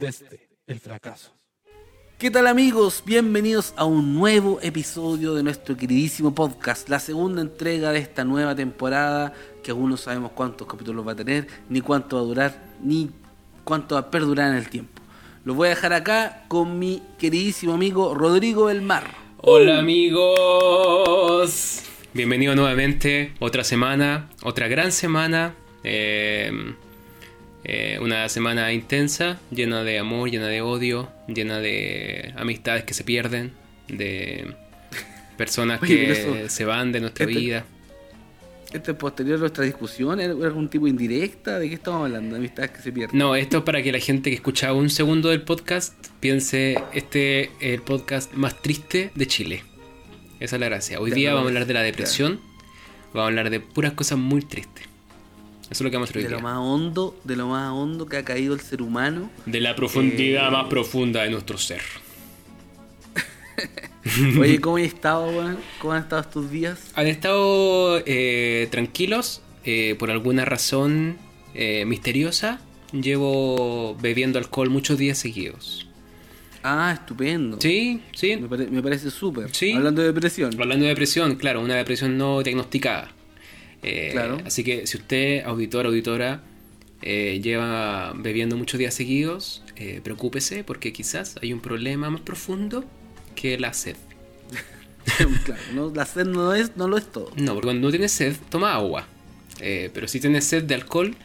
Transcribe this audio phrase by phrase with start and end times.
[0.00, 1.30] desde el fracaso.
[2.18, 3.02] ¿Qué tal amigos?
[3.04, 8.54] Bienvenidos a un nuevo episodio de nuestro queridísimo podcast, la segunda entrega de esta nueva
[8.54, 12.62] temporada que aún no sabemos cuántos capítulos va a tener, ni cuánto va a durar,
[12.82, 13.10] ni
[13.62, 15.02] cuánto va a perdurar en el tiempo.
[15.44, 19.04] Lo voy a dejar acá con mi queridísimo amigo Rodrigo del Mar.
[19.38, 21.12] Hola amigos,
[22.14, 25.54] bienvenido nuevamente, otra semana, otra gran semana,
[25.84, 26.74] eh,
[27.72, 33.04] eh, una semana intensa, llena de amor, llena de odio, llena de amistades que se
[33.04, 33.52] pierden,
[33.86, 34.54] de
[35.36, 37.64] personas Oye, que eso- se van de nuestra este- vida.
[38.72, 41.58] Este es posterior a nuestra discusión, ¿era algún tipo de indirecta?
[41.58, 42.34] ¿De qué estamos hablando?
[42.34, 43.18] De amistades que se pierden.
[43.18, 47.42] No, esto es para que la gente que escucha un segundo del podcast piense este
[47.44, 49.64] es el podcast más triste de Chile.
[50.38, 51.00] Esa es la gracia.
[51.00, 51.86] Hoy Ya, día vamos a hablar de la ya.
[51.86, 52.40] depresión,
[53.12, 54.84] vamos a hablar de puras cosas muy tristes.
[55.70, 58.06] Eso es lo que vamos a hacer De lo más hondo, de lo más hondo
[58.06, 59.30] que ha caído el ser humano.
[59.46, 61.80] De la profundidad Eh, más profunda de nuestro ser.
[64.40, 65.58] Oye, ¿cómo has estado, weón?
[65.80, 66.90] ¿Cómo han estado estos días?
[66.94, 71.18] Han estado eh, tranquilos eh, por alguna razón
[71.54, 72.60] eh, misteriosa.
[72.92, 75.86] Llevo bebiendo alcohol muchos días seguidos.
[76.62, 77.58] Ah, estupendo.
[77.60, 78.36] Sí, sí.
[78.36, 79.54] Me, pare- me parece súper.
[79.54, 79.72] Sí.
[79.72, 80.50] Hablando de depresión.
[80.58, 83.12] Hablando de depresión, claro, una depresión no diagnosticada.
[83.82, 84.38] Eh, Claro.
[84.44, 86.42] Así que si usted, auditor, auditora,
[87.02, 92.84] eh, lleva bebiendo muchos días seguidos, eh, preocúpese porque quizás hay un problema más profundo
[93.34, 93.96] que la sed.
[95.44, 95.90] claro, ¿no?
[95.94, 97.32] la sed no, es, no lo es todo.
[97.36, 99.06] No, porque cuando no tiene sed, toma agua.
[99.60, 101.16] Eh, pero si tiene sed de alcohol,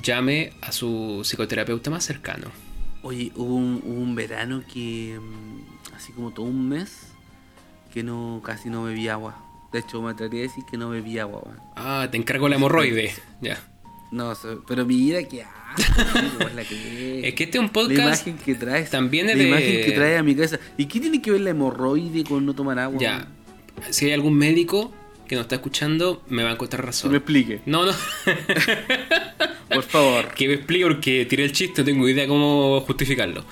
[0.00, 2.48] llame a su psicoterapeuta más cercano.
[3.02, 7.08] Oye, hubo un, hubo un verano que, mm, así como todo un mes,
[7.92, 9.36] que no casi no bebí agua.
[9.74, 11.58] De hecho, me atrevería a decir que no bebí agua, weón.
[11.74, 13.12] Ah, te encargo la hemorroide.
[13.40, 13.58] Ya.
[14.12, 14.32] No,
[14.68, 17.98] pero que es la que Es que este es un La podcast.
[18.28, 18.90] imagen que traes.
[18.90, 20.60] también es la de- imagen que trae a mi cabeza.
[20.78, 23.00] ¿Y qué tiene que ver la hemorroide con no tomar agua?
[23.00, 23.26] Ya.
[23.90, 24.94] Si hay algún médico
[25.26, 27.10] que nos está escuchando, me va a encontrar Que razón.
[27.10, 27.92] me explique, No, no.
[29.74, 30.28] por favor.
[30.34, 33.44] que me explique porque tiré el chiste, no tengo idea cómo justificarlo.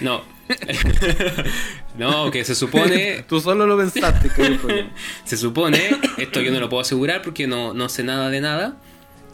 [0.00, 0.22] No.
[1.98, 3.24] no, que se supone.
[3.28, 4.30] Tú solo lo pensaste.
[5.24, 5.80] Se supone,
[6.16, 8.76] esto yo no lo puedo asegurar porque no, no sé nada de nada,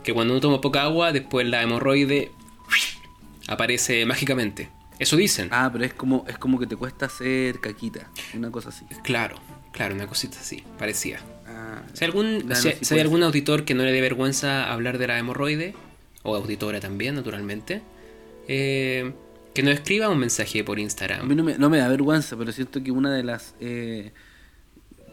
[0.02, 2.30] que cuando uno toma poca agua, después la hemorroide
[3.48, 4.70] aparece mágicamente.
[4.98, 5.48] Eso dicen.
[5.50, 8.08] Ah, pero es como, es como que te cuesta hacer caquita.
[8.34, 8.84] Una cosa así.
[9.02, 9.36] Claro,
[9.72, 11.20] claro, una cosita así, parecía.
[11.46, 14.98] Ah, Si hay algún, si- si hay algún auditor que no le dé vergüenza hablar
[14.98, 15.74] de la hemorroide,
[16.22, 17.82] o auditora también, naturalmente,
[18.48, 19.12] eh,
[19.54, 21.28] que nos escriba un mensaje por A mí Instagram.
[21.36, 24.12] no me, no me da vergüenza, pero siento que una de las eh,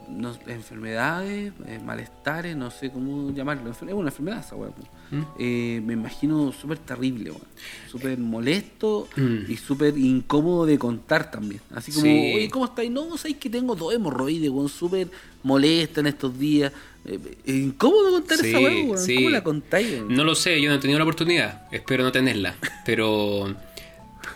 [0.09, 4.71] no- enfermedades, eh, malestares, no sé cómo llamarlo, es una enfermedad esa weá.
[5.11, 5.21] ¿Mm?
[5.39, 7.43] Eh, me imagino súper terrible, weón.
[7.89, 9.51] súper molesto Mm.
[9.51, 11.61] y súper incómodo de contar también.
[11.75, 12.33] Así como, Sí.
[12.35, 12.89] oye, ¿cómo estáis?
[12.91, 15.09] No, sabéis que tengo dos hemorroides, weón, súper
[15.43, 16.71] molesta en estos días.
[17.05, 19.15] Eh, eh, incómodo contar Sí, esa weá, sí.
[19.15, 19.91] ¿Cómo la contáis?
[19.91, 20.15] weón?
[20.15, 23.53] No lo sé, yo no he tenido la oportunidad, espero no tenerla, pero...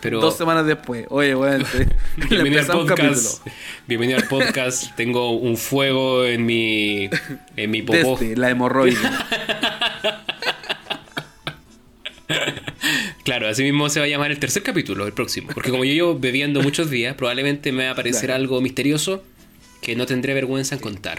[0.06, 1.64] pero Dos semanas después, oye, weón,
[2.30, 3.44] Bienvenido al podcast.
[3.88, 4.94] Bienvenido al podcast.
[4.94, 7.10] Tengo un fuego en mi
[7.56, 8.16] en mi popó.
[8.16, 8.96] Desde la hemorroide.
[13.24, 15.48] Claro, así mismo se va a llamar el tercer capítulo, el próximo.
[15.52, 18.34] Porque como yo llevo bebiendo muchos días, probablemente me va a aparecer Claro.
[18.40, 19.24] algo misterioso
[19.82, 21.18] que no tendré vergüenza en contar.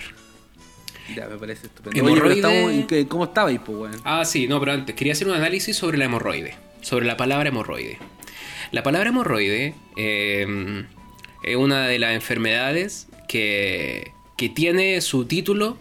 [1.14, 2.02] Ya, me parece estupendo.
[2.06, 4.02] Oye, estamos ¿Cómo estabais, pues, weón?
[4.06, 7.50] Ah, sí, no, pero antes quería hacer un análisis sobre la hemorroide, sobre la palabra
[7.50, 7.98] hemorroide.
[8.72, 10.84] La palabra hemorroide eh,
[11.44, 15.78] es una de las enfermedades que, que tiene su título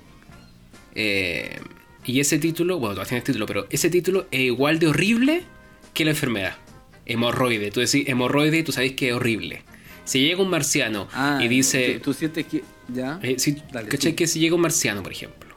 [0.94, 1.58] eh,
[2.04, 5.42] y ese título, bueno, todavía tiene título, pero ese título es igual de horrible
[5.92, 6.56] que la enfermedad.
[7.04, 9.62] Hemorroide, tú decís hemorroide y tú sabes que es horrible.
[10.04, 11.94] Si llega un marciano Ah, y dice...
[11.94, 12.62] ¿Tú, tú sientes que.?
[12.88, 13.18] ¿Ya?
[13.22, 14.12] Eh, si, Dale, ¿cachai?
[14.12, 14.16] sí.
[14.16, 15.56] Que si llega un marciano, por ejemplo,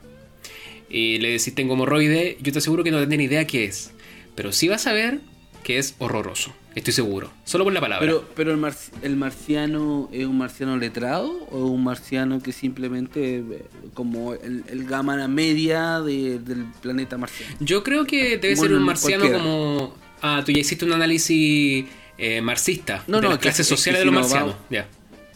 [0.90, 3.92] y le decís tengo hemorroide, yo te aseguro que no tendré ni idea qué es.
[4.36, 5.20] Pero sí vas a ver
[5.64, 6.52] que es horroroso.
[6.76, 7.32] Estoy seguro.
[7.46, 8.06] Solo por la palabra.
[8.06, 13.38] Pero, pero el, marci- el marciano es un marciano letrado o un marciano que simplemente
[13.40, 17.56] eh, como el, el gama media de- del planeta marciano.
[17.60, 19.44] yo creo que debe ser un marciano cualquiera.
[19.44, 19.96] como...
[20.22, 21.86] Ah, tú ya hiciste un análisis
[22.18, 24.56] eh, marxista No, de no, las clases es que sociales si de los nos marcianos.
[24.70, 24.88] Ya.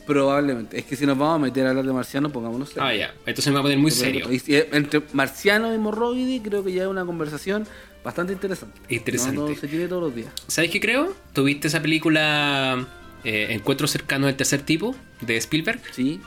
[0.06, 0.78] Probablemente.
[0.78, 2.86] Es que si nos vamos a meter a hablar de marciano, pongámonos serios.
[2.86, 3.14] Ah, ya.
[3.26, 4.28] Entonces me va a poner muy serio.
[4.30, 7.66] Entre marciano y hemorroide creo que ya es una conversación
[8.04, 8.80] bastante interesante.
[8.90, 9.36] Interesante.
[9.38, 10.32] No, no se tiene todos los días.
[10.48, 11.16] ¿Sabes qué creo?
[11.34, 12.88] ¿Tuviste esa película
[13.24, 15.80] eh, Encuentro cercano del tercer tipo de Spielberg?
[15.92, 16.20] Sí.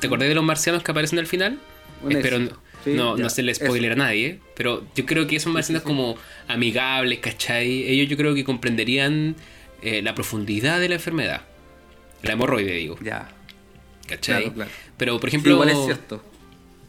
[0.00, 1.58] ¿Te acordás de los marcianos que aparecen al final?
[2.02, 2.50] Un Espero no,
[2.84, 5.82] Sí, no, ya, no se le spoiler a nadie, pero yo creo que esos marcianos
[5.82, 6.16] como
[6.46, 7.82] amigables, ¿cachai?
[7.88, 9.34] Ellos yo creo que comprenderían
[9.82, 11.42] eh, la profundidad de la enfermedad.
[12.22, 12.96] La hemorroide, digo.
[13.02, 13.28] Ya.
[14.06, 14.42] ¿Cachai?
[14.42, 14.70] Claro, claro.
[14.96, 16.22] Pero, por ejemplo, igual es cierto.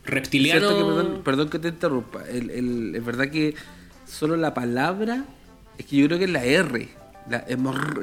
[0.05, 0.59] reptiliano.
[0.59, 2.23] Cierto que, perdón, perdón que te interrumpa.
[2.29, 3.55] El, el- es verdad que
[4.09, 5.25] solo la palabra,
[5.77, 6.87] es que yo creo que es la R.
[7.29, 7.45] La,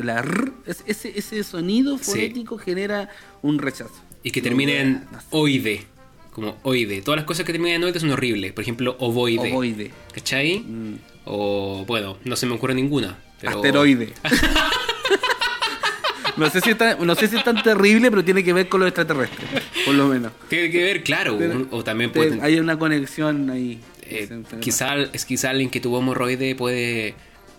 [0.03, 2.05] la R, es- ese, ese sonido Sí.
[2.13, 3.11] fonético genera
[3.43, 3.95] un rechazo.
[4.23, 5.27] Y que No, termine en no sé.
[5.31, 5.87] oide.
[6.33, 7.01] Como oide.
[7.03, 8.53] Todas las cosas que terminan en oide son horribles.
[8.53, 9.51] Por ejemplo, ovoide.
[9.53, 9.91] Ovoide.
[10.15, 10.61] ¿Cachai?
[10.61, 10.95] Mm.
[11.25, 13.17] O, bueno, no se me ocurre ninguna.
[13.41, 13.57] Pero...
[13.57, 14.13] Asteroide.
[16.37, 18.69] no, sé si es tan, no sé si es tan terrible, pero tiene que ver
[18.69, 19.49] con los extraterrestres,
[19.85, 20.33] por lo menos.
[20.49, 21.37] Tiene que ver, claro.
[21.39, 22.41] Pero- o también puede...
[22.43, 23.81] Hay una conexión ahí.
[24.09, 27.15] Eh, quizá, es quizá alguien que tuvo hemorroide puede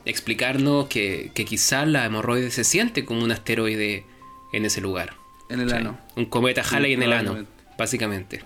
[0.06, 4.06] explicarnos que, que quizá la hemorroide se siente como un asteroide
[4.54, 5.14] en ese lugar.
[5.50, 5.82] En el ¿cachai?
[5.82, 6.00] ano.
[6.16, 7.46] Un cometa Halley en el ano,
[7.78, 8.42] básicamente.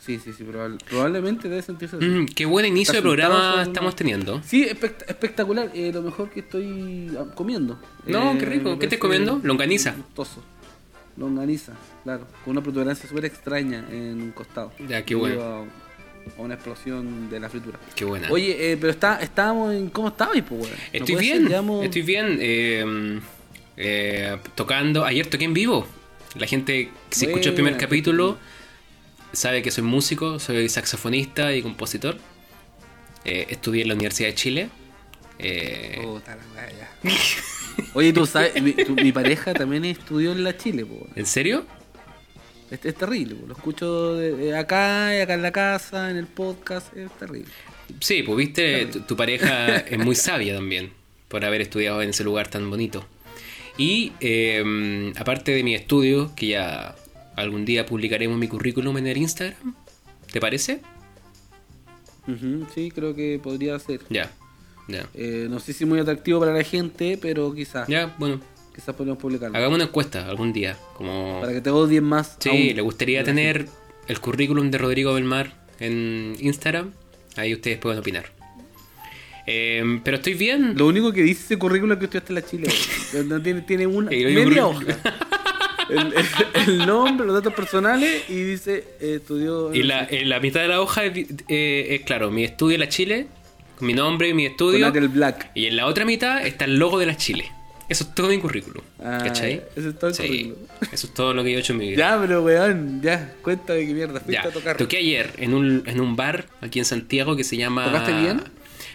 [0.00, 2.04] Sí, sí, sí, probable- probablemente debe sentirse así.
[2.06, 4.40] Mm, qué buen inicio de programa estamos teniendo.
[4.42, 5.70] Sí, espect- espectacular.
[5.74, 7.78] Eh, lo mejor que estoy ah, comiendo.
[8.06, 8.78] No, Eh, qué rico.
[8.78, 9.38] ¿Qué estás comiendo?
[9.42, 9.92] Longaniza.
[9.96, 10.42] Gustoso.
[11.18, 12.26] Longaniza, claro.
[12.44, 14.72] Con una protuberancia súper extraña en un costado.
[14.88, 15.66] Ya, qué bueno.
[16.36, 17.78] A, una explosión de la fritura.
[17.94, 18.28] Qué buena.
[18.30, 19.88] Oye, eh, pero está, estábamos en.
[19.90, 20.74] ¿Cómo estabais, pues, weón?
[20.92, 22.38] Estoy bien, llevamos- estoy bien.
[22.40, 23.20] eh,
[23.76, 25.04] eh, tocando.
[25.04, 25.86] Ayer toqué en vivo.
[26.36, 28.38] La gente que si escuchó el primer Buena, capítulo
[29.32, 32.16] sabe que soy músico, soy saxofonista y compositor.
[33.24, 34.68] Eh, estudié en la Universidad de Chile.
[35.38, 37.10] Eh, Puta la.
[37.94, 41.02] Oye, tú sabes, mi, tu- mi pareja también estudió en la Chile, pues.
[41.16, 41.64] ¿En serio?
[42.70, 46.26] Es, es terrible, lo escucho de, de acá, y acá en la casa, en el
[46.26, 47.50] podcast, es terrible.
[48.00, 50.92] Sí, pues viste, tu, tu pareja es muy sabia también
[51.28, 53.06] por haber estudiado en ese lugar tan bonito.
[53.78, 56.96] Y eh, aparte de mi estudio, que ya
[57.36, 59.74] algún día publicaremos mi currículum en el Instagram,
[60.32, 60.80] ¿te parece?
[62.74, 64.00] Sí, creo que podría ser.
[64.10, 64.30] Ya,
[64.88, 65.08] ya.
[65.14, 67.88] Eh, no sé si muy atractivo para la gente, pero quizás.
[67.88, 68.40] Ya, bueno,
[68.78, 69.56] Quizás podríamos publicarlo.
[69.58, 70.76] hagamos una encuesta algún día.
[70.94, 71.40] Como...
[71.40, 72.36] Para que te odien más.
[72.38, 72.76] Sí, aún.
[72.76, 73.66] le gustaría tener
[74.06, 76.92] el currículum de Rodrigo Belmar en Instagram.
[77.34, 78.26] Ahí ustedes pueden opinar.
[79.48, 80.74] Eh, pero estoy bien.
[80.76, 82.68] Lo único que dice ese currículum es que estudiaste en la Chile.
[83.26, 84.84] No tiene, tiene una media hoja.
[85.90, 89.74] El, el- el nombre, los datos personales y dice eh, estudió.
[89.74, 92.80] Y la, en la mitad de la hoja es, eh, es, claro, mi estudio en
[92.80, 93.26] la Chile,
[93.80, 94.86] mi nombre y mi con estudio.
[94.86, 95.50] Ariel Black.
[95.54, 97.50] Y en la otra mitad está el logo de la Chile.
[97.88, 98.82] Eso es todo mi currículum.
[99.02, 99.62] Ah, ¿Cachai?
[99.74, 100.56] ese es todo el sí, currículum.
[100.92, 101.98] Eso es todo lo que yo he hecho en mi vida.
[101.98, 104.20] Ya, pero weón, ya, cuéntame qué mierda.
[104.20, 104.76] Fuiste Ya, a tocar.
[104.76, 107.86] toqué ayer en un, en un bar aquí en Santiago que se llama.
[107.86, 108.42] ¿Tocaste bien?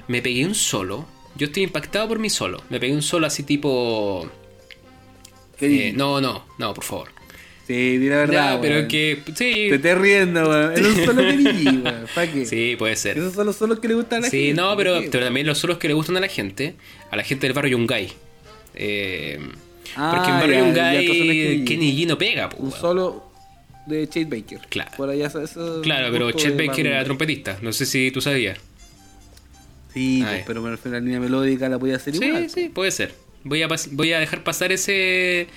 [0.07, 1.07] Me pegué un solo.
[1.36, 2.62] Yo estoy impactado por mi solo.
[2.69, 4.30] Me pegué un solo así tipo.
[5.57, 7.10] ¿Qué eh, no, no, no, por favor.
[7.66, 8.56] Sí, di la verdad.
[8.56, 8.86] Ya, pero weón.
[8.86, 9.24] es que.
[9.28, 9.34] Sí,
[9.69, 10.74] Te estés riendo, weón.
[10.78, 11.38] Era un solo que
[11.84, 12.06] weón.
[12.13, 12.45] ¿Para qué?
[12.45, 13.18] sí, puede ser.
[13.18, 14.48] Esos son los solos que le gustan a la gente.
[14.50, 16.75] Sí, no, pero, pero también los solos que le gustan a la gente,
[17.10, 18.13] a la gente del barrio Yungay.
[18.75, 19.39] Eh,
[19.95, 22.07] Ah, porque en barrio Yungay Kenny G.
[22.07, 22.79] No pega, po, Un weón.
[22.81, 23.31] solo
[23.85, 24.61] de Chase Baker.
[24.69, 24.91] Claro.
[24.97, 27.57] Por allá, eso- eso- Claro, pero Chet Baker era trompetista.
[27.61, 28.57] No sé si tú sabías.
[29.93, 32.49] Sí, pues, pero me refiero a la línea melódica, la podía hacer Sí, igual.
[32.49, 33.13] sí, puede ser.
[33.43, 35.47] Voy a, voy a dejar pasar ese,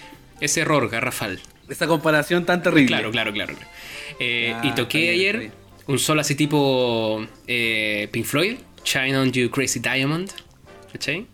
[0.41, 1.41] ese error garrafal.
[1.71, 2.89] Esa comparación tan terrible.
[2.89, 3.55] Claro, claro, claro.
[4.21, 5.53] Eh, Ah, y está toqué bien, ayer
[5.87, 10.31] un solo así tipo eh, Pink Floyd, Shine on You Crazy Diamond.
[10.93, 11.27] ¿Cachai?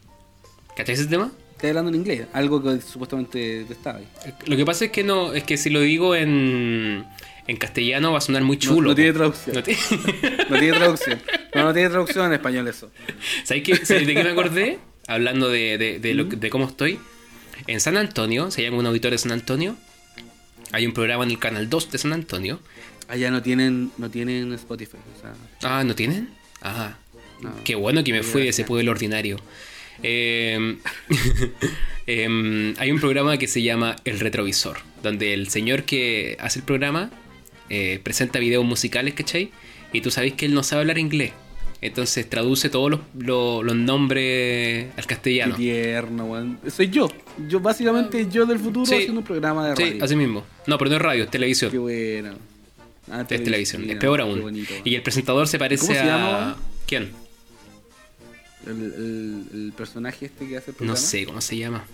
[0.76, 1.32] ¿Cachai ese tema?
[1.62, 4.08] Estoy hablando en inglés, algo que supuestamente te estaba ahí.
[4.46, 7.04] Lo que pasa es que no, es que si lo digo en,
[7.46, 8.88] en castellano va a sonar muy chulo.
[8.90, 9.54] no tiene traducción.
[9.54, 9.80] No tiene-
[10.50, 11.22] No tiene traducción.
[11.54, 12.90] No, no tiene traducción en español eso.
[13.44, 14.78] ¿Sabes qué- sabes de qué me acordé?
[15.06, 16.98] Hablando de, de, de lo de cómo estoy.
[17.68, 19.76] En San Antonio, si hay algún auditor de San Antonio,
[20.72, 22.58] hay un programa en el canal 2 de San Antonio.
[23.06, 24.96] Allá no tienen, no tienen Spotify.
[25.16, 26.28] O sea, Ah, ¿no tienen?
[26.60, 26.96] Ah,
[27.40, 27.52] No.
[27.62, 29.36] qué bueno que me fui de ese pueblo ordinario.
[30.02, 30.76] Eh,
[32.06, 36.64] em, hay un programa que se llama El Retrovisor, donde el señor que hace el
[36.64, 37.10] programa
[37.70, 39.50] eh, presenta videos musicales, ¿cachai?
[39.92, 41.32] Y tú sabes que él no sabe hablar inglés.
[41.80, 45.56] Entonces traduce todos los, los- los nombres al castellano.
[45.56, 46.56] qué tierno.
[46.70, 47.08] Soy yo.
[47.48, 48.94] Yo, básicamente, yo del futuro Sí.
[48.94, 50.04] haciendo un programa de Sí, radio.
[50.04, 50.44] así mismo.
[50.68, 51.72] No, pero no es radio, es televisión.
[51.72, 52.34] Qué bueno.
[53.10, 54.42] Ah, Es televisión, es peor aún.
[54.42, 54.72] bonito.
[54.84, 56.04] Y el presentador se parece ¿Cómo se a.
[56.06, 56.56] llama?
[56.86, 57.10] ¿Quién?
[58.66, 61.84] El, el- el personaje este que hace el No sé cómo se llama.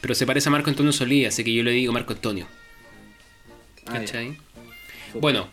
[0.00, 2.46] Pero se parece a Marco Antonio Solí, así que yo le digo Marco Antonio.
[3.86, 3.92] Ah.
[3.94, 4.36] ¿Cachai?
[5.14, 5.48] Bueno,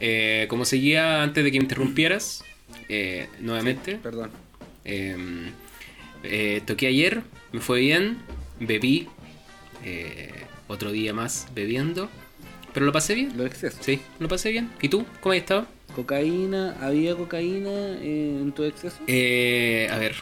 [0.00, 2.44] eh, como seguía antes de que me interrumpieras,
[2.88, 4.30] eh, nuevamente, Perdón.
[4.84, 5.16] eh,
[6.24, 8.18] eh, toqué ayer, me fue bien,
[8.58, 9.08] bebí,
[10.68, 12.10] otro día más bebiendo,
[12.74, 13.32] pero lo pasé bien.
[13.36, 13.84] Los excesos.
[13.84, 14.70] Sí, lo pasé bien.
[14.82, 15.04] ¿Y tú?
[15.20, 15.66] ¿Cómo has estado?
[15.94, 18.96] Cocaína, ¿había cocaína en tu exceso?
[19.06, 20.14] Eh, a ver,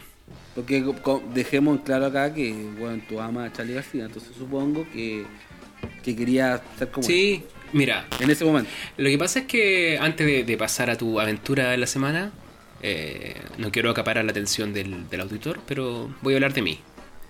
[0.55, 0.83] Porque
[1.33, 5.25] dejemos en claro acá que, bueno, tú amas a Charlie García, entonces supongo que,
[6.03, 8.69] que quería ser como Sí, mira, en ese momento.
[8.97, 12.31] lo que pasa es que antes de, de pasar a tu aventura de la semana,
[12.81, 16.79] eh, no quiero acaparar la atención del, del auditor, pero voy a hablar de mí.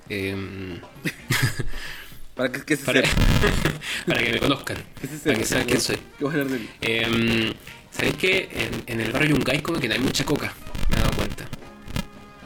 [0.10, 0.80] Em,
[2.36, 3.02] Para que, que se para,
[4.08, 5.98] para que me conozcan, Que se para que sepa, sepan quién soy.
[6.22, 6.70] Voy a hablar de mí.
[6.82, 7.54] Eh,
[7.92, 10.54] ¿Sabéis que en, en el barrio Yungay como que no hay mucha coca?
[10.90, 11.48] Me he dado cuenta.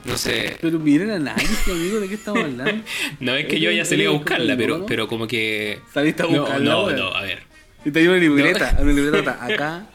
[0.05, 0.57] No sé.
[0.59, 2.83] Pero miren análisis, amigo, ¿de qué estamos hablando?
[3.19, 4.85] No es que yo haya salido a buscarla, pero, ¿no?
[4.85, 5.79] pero como que.
[5.93, 6.99] Saliste a No, buscarla, no, weón.
[6.99, 7.43] no, a ver.
[7.85, 9.85] Y te una libreta, una libreta acá.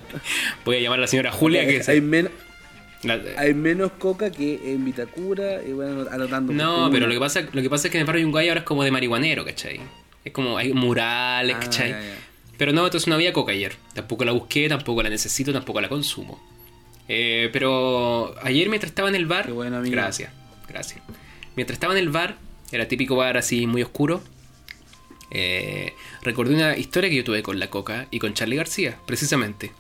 [0.64, 2.30] Voy a llamar a la señora Julia que hay, menos,
[3.36, 6.52] hay menos coca que en Vitacura y bueno, anotando.
[6.52, 8.60] No, pero lo que pasa, lo que pasa es que en el barrio Yungay ahora
[8.60, 9.80] es como de marihuanero, ¿cachai?
[10.24, 11.94] Es como hay murales, Ah, ¿cachai?
[12.58, 13.76] Pero no, entonces no había coca ayer.
[13.94, 16.38] Tampoco la busqué, tampoco la necesito, tampoco la consumo.
[17.08, 19.46] Eh, pero ayer mientras estaba en el bar...
[19.46, 19.94] Qué bueno, amigo.
[19.94, 20.32] Gracias,
[20.68, 21.00] gracias.
[21.56, 22.36] Mientras estaba en el bar,
[22.70, 24.20] era típico bar así muy oscuro,
[25.30, 29.72] eh, recordé una historia que yo tuve con la coca y con Charlie García, precisamente.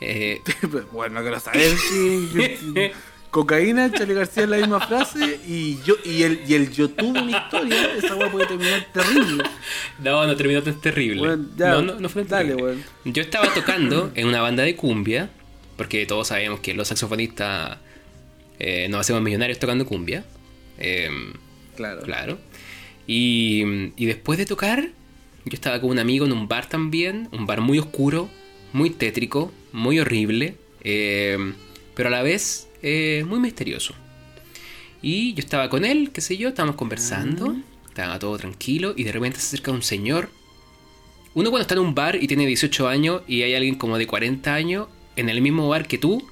[0.00, 0.40] Eh,
[0.92, 2.28] bueno, no quiero saber si
[3.34, 7.20] cocaína, Charlie García es la misma frase y yo y el y el yo tuve
[7.20, 9.42] una historia, esa weá puede terminar terrible.
[9.98, 11.18] No, no terminó tan terrible.
[11.18, 12.54] Bueno, ya, no, no, no fue dale.
[13.04, 15.30] Yo estaba tocando en una banda de cumbia,
[15.76, 17.78] porque todos sabemos que los saxofonistas
[18.60, 20.24] eh, nos hacemos millonarios tocando cumbia.
[20.78, 21.32] Em,
[21.74, 22.02] Claro.
[22.02, 22.38] claro.
[23.08, 23.64] Y,
[23.96, 24.90] y después de tocar,
[25.44, 28.30] yo estaba con un amigo en un bar también, un bar muy oscuro,
[28.72, 31.54] muy tétrico, muy horrible, em,
[31.96, 33.94] pero a la vez eh, muy misterioso.
[35.02, 37.56] Y yo estaba con él, qué sé yo, estábamos conversando,
[37.88, 40.30] estaba todo tranquilo, y de repente se acerca un señor.
[41.34, 44.06] Uno cuando está en un bar y tiene 18 años y hay alguien como de
[44.06, 46.22] 40 años en el mismo bar que tú,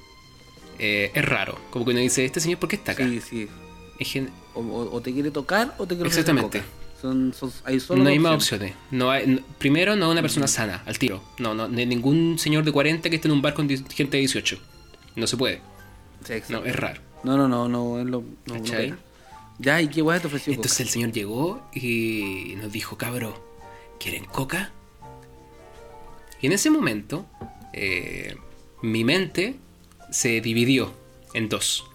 [0.79, 1.59] eh, es raro.
[1.71, 3.07] Como que uno dice, este señor, ¿por qué está acá?
[3.07, 3.47] Sí, sí.
[3.99, 6.59] Es gen- O, te quiere tocar o te quiere Exactamente.
[6.59, 6.69] coca.
[7.01, 8.73] Son, son, hay solo no hay dos más opciones.
[8.91, 11.21] No hay, no- primero, no una persona sana, al tiro.
[11.39, 14.19] No, no, ni- ningún señor de 40 que esté en un bar con gente de
[14.19, 14.57] 18.
[15.15, 15.61] No se puede.
[16.23, 16.33] Sí.
[16.49, 17.01] No, es raro.
[17.23, 18.97] No, no, no, no, es lo, no, no.
[19.59, 20.53] Ya, ¿y qué weá te ofreció?
[20.53, 23.41] Entonces el señor llegó y nos dijo, cabro,
[23.99, 24.71] ¿quieren coca?
[26.41, 27.25] Y en ese momento,
[27.71, 28.35] eh,
[28.81, 29.55] mi mente
[30.11, 30.93] se dividió
[31.33, 31.85] en dos.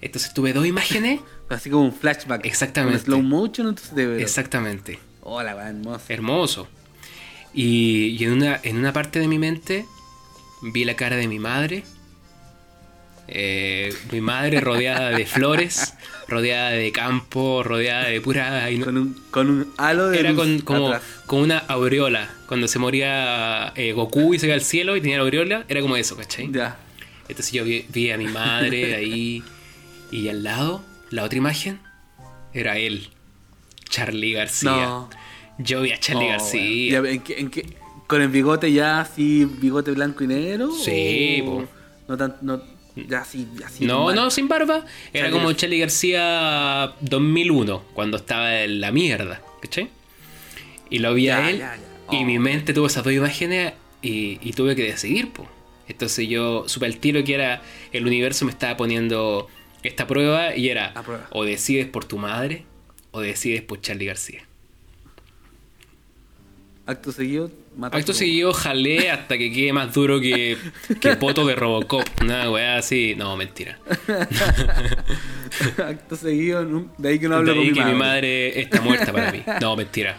[0.00, 1.20] Entonces tuve dos imágenes.
[1.20, 1.30] coca?
[1.56, 2.44] Así como un flashback.
[2.46, 3.00] Exactamente.
[3.00, 4.22] Slow motion, entonces de.
[4.22, 4.98] Exactamente.
[5.22, 6.04] Hola, hermoso.
[6.08, 6.68] Hermoso.
[7.52, 9.86] Y, y en, una, en una parte de mi mente
[10.62, 11.84] vi la cara de mi madre.
[13.28, 15.94] Eh, mi madre rodeada de flores,
[16.28, 18.68] rodeada de campo, rodeada de pura...
[18.84, 21.02] Con un, con un halo de Era luz con, como, atrás.
[21.26, 22.30] con una aureola.
[22.46, 25.80] Cuando se moría eh, Goku y se iba al cielo y tenía la aureola, era
[25.80, 26.50] como eso, ¿cachai?
[26.52, 26.78] Ya.
[27.28, 29.42] Entonces yo vi, vi a mi madre ahí
[30.12, 31.80] y al lado, la otra imagen,
[32.54, 33.08] era él,
[33.88, 34.70] Charlie García.
[34.70, 35.10] No.
[35.58, 37.00] Yo vi a Charlie Oh, García.
[37.00, 37.04] weón.
[37.06, 40.70] Ya, ¿en qué- en qué- ¿Con el bigote ya así, bigote blanco y negro?
[40.70, 41.68] Sí, o po.
[42.06, 42.62] No tan, no,
[43.16, 43.84] así, así.
[43.84, 44.84] No, no, sin barba.
[45.12, 45.56] Era Charlie como García.
[45.60, 49.88] Charlie García 2001, cuando estaba en la mierda, ¿cachai?
[50.90, 51.82] Y lo vi a él ya, ya.
[52.16, 52.24] y Oh.
[52.24, 53.72] mi mente tuvo esas dos imágenes
[54.02, 55.48] y, y tuve que decidir, po.
[55.88, 57.62] Entonces yo supe al tiro que era
[57.92, 59.48] el universo me estaba poniendo
[59.82, 61.26] esta prueba y era prueba.
[61.30, 62.64] o decides por tu madre
[63.12, 64.45] o decides por Charlie García.
[66.86, 70.56] Acto seguido, mata Acto seguido jalé hasta que quede más duro que,
[71.00, 72.04] que poto de Robocop.
[72.22, 73.14] Una weá así.
[73.16, 73.78] No, mentira.
[75.84, 76.64] Acto seguido,
[76.96, 77.92] de ahí que no hablo de ahí con mi que madre.
[77.92, 79.42] mi madre está muerta para mí.
[79.60, 80.16] No, mentira.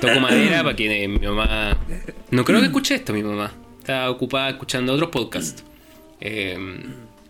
[0.00, 1.76] Toco madera para que mi mamá.
[2.30, 3.52] No creo que escuche esto, mi mamá.
[3.78, 5.62] Está ocupada escuchando otros podcasts.
[6.20, 6.56] Eh,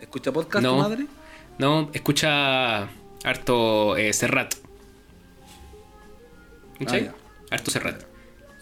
[0.01, 0.73] ¿Escucha podcast No.
[0.77, 1.07] tu madre?
[1.59, 2.89] no, escucha
[3.25, 4.55] harto eh, Serrat.
[6.79, 7.07] ¿Cachai?
[7.07, 7.15] Ah,
[7.51, 8.12] harto Serrat.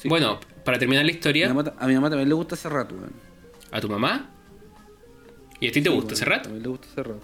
[0.01, 0.09] Sí.
[0.09, 2.95] Bueno, para terminar la Mi historia, mamá- a mi mamá también le gusta ese rato,
[2.95, 3.13] weón.
[3.71, 4.31] a tu mamá.
[5.61, 6.43] ¿Y a ti te Sí, gusta Serrat?
[6.45, 7.21] También le gusta ese rato.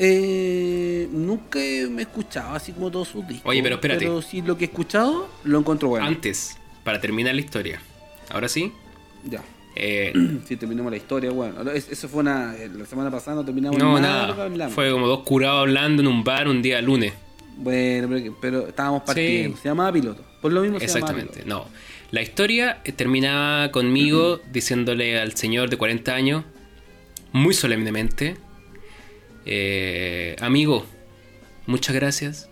[0.00, 3.50] Eh, nunca me he escuchado así como todos sus discos.
[3.50, 4.00] Oye, pero espérate.
[4.04, 6.06] Pero sí lo que he escuchado lo encuentro bueno.
[6.06, 7.80] Antes, para terminar la historia.
[8.30, 8.72] Ahora sí.
[9.24, 9.42] Ya.
[9.74, 10.12] eh,
[10.46, 11.68] Si terminamos la historia, bueno.
[11.72, 12.54] es- Eso fue una.
[12.56, 14.68] eh, La semana pasada no terminamos no, nada.
[14.70, 17.12] Fue como dos curados hablando en un bar un día lunes.
[17.56, 19.56] Bueno, pero, pero estábamos partiendo.
[19.56, 19.62] Sí.
[19.64, 20.22] Se llamaba piloto.
[20.40, 21.64] Por lo mismo se Exactamente, piloto.
[21.64, 21.70] no.
[22.10, 26.44] La historia eh, terminaba conmigo diciéndole al señor de 40 años,
[27.32, 28.36] muy solemnemente,
[29.46, 30.86] eh, amigo,
[31.66, 32.48] muchas gracias,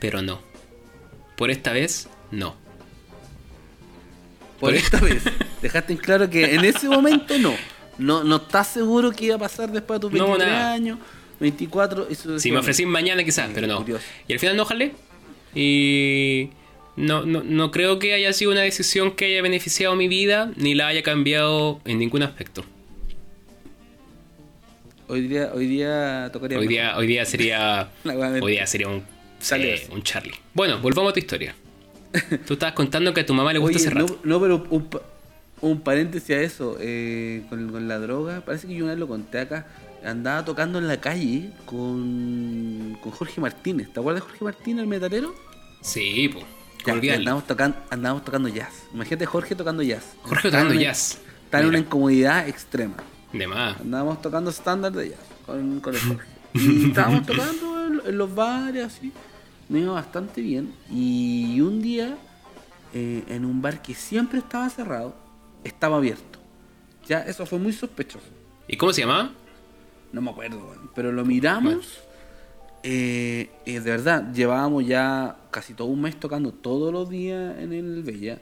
[0.00, 0.40] pero no.
[1.36, 2.54] Por esta vez, no.
[4.60, 5.22] Por Por- esta vez.
[5.62, 7.54] Dejaste en claro que en ese momento no.
[7.98, 10.72] No, no estás seguro que iba a pasar después de tus No, 23 nada.
[10.72, 10.98] años.
[11.38, 12.08] 24.
[12.08, 13.78] Eso Si me ofrecís mañana quizás, Sí, pero no.
[13.78, 14.04] curioso.
[14.28, 14.92] Y al final no jalé.
[15.54, 16.50] Y
[16.96, 20.74] no, no, no creo que haya sido una decisión que haya beneficiado mi vida, ni
[20.74, 22.64] la haya cambiado en ningún aspecto.
[25.08, 26.58] Hoy día, hoy día tocaría.
[26.58, 27.90] Hoy día, hoy día sería.
[28.04, 29.02] Hoy día sería un,
[29.40, 29.72] así.
[29.90, 30.34] un Charlie.
[30.54, 31.54] Bueno, volvamos a tu historia.
[32.46, 34.88] Tú estabas contando que a tu mamá le gusta Oye, ese no, pero un,
[35.62, 36.76] un paréntesis a eso.
[36.80, 39.66] eh, con, con la droga, parece que yo una vez lo conté acá.
[40.04, 43.92] Andaba tocando en la calle con, con Jorge Martínez.
[43.92, 45.34] ¿Te acuerdas de Jorge Martínez, el metalero?
[45.82, 46.44] Sí, pues.
[46.84, 47.14] Ya.
[47.14, 48.84] Andábamos, tocando, jazz.
[48.92, 50.14] Imagínate Jorge tocando jazz.
[50.22, 51.18] Jorge Está tocando jazz.
[51.44, 52.96] Está en una incomodidad extrema.
[53.32, 53.80] De más.
[53.80, 56.28] Andábamos tocando estándar de jazz con, con el Jorge.
[56.52, 59.12] Y estábamos tocando en, en los bares, así.
[59.68, 60.74] Me iba bastante bien.
[60.90, 62.18] Y un día,
[62.92, 65.14] eh, en un bar que siempre estaba cerrado,
[65.62, 66.40] estaba abierto.
[67.06, 68.26] Ya, eso fue muy sospechoso.
[68.66, 69.30] ¿Y cómo se llamaba?
[70.12, 70.74] No me acuerdo.
[70.94, 72.00] Pero lo miramos.
[72.82, 77.72] Eh, eh, de verdad, llevábamos ya casi todo un mes tocando todos los días en
[77.72, 78.40] el Bella.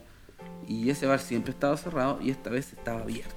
[0.67, 3.35] Y ese bar siempre estaba cerrado y esta vez estaba abierto.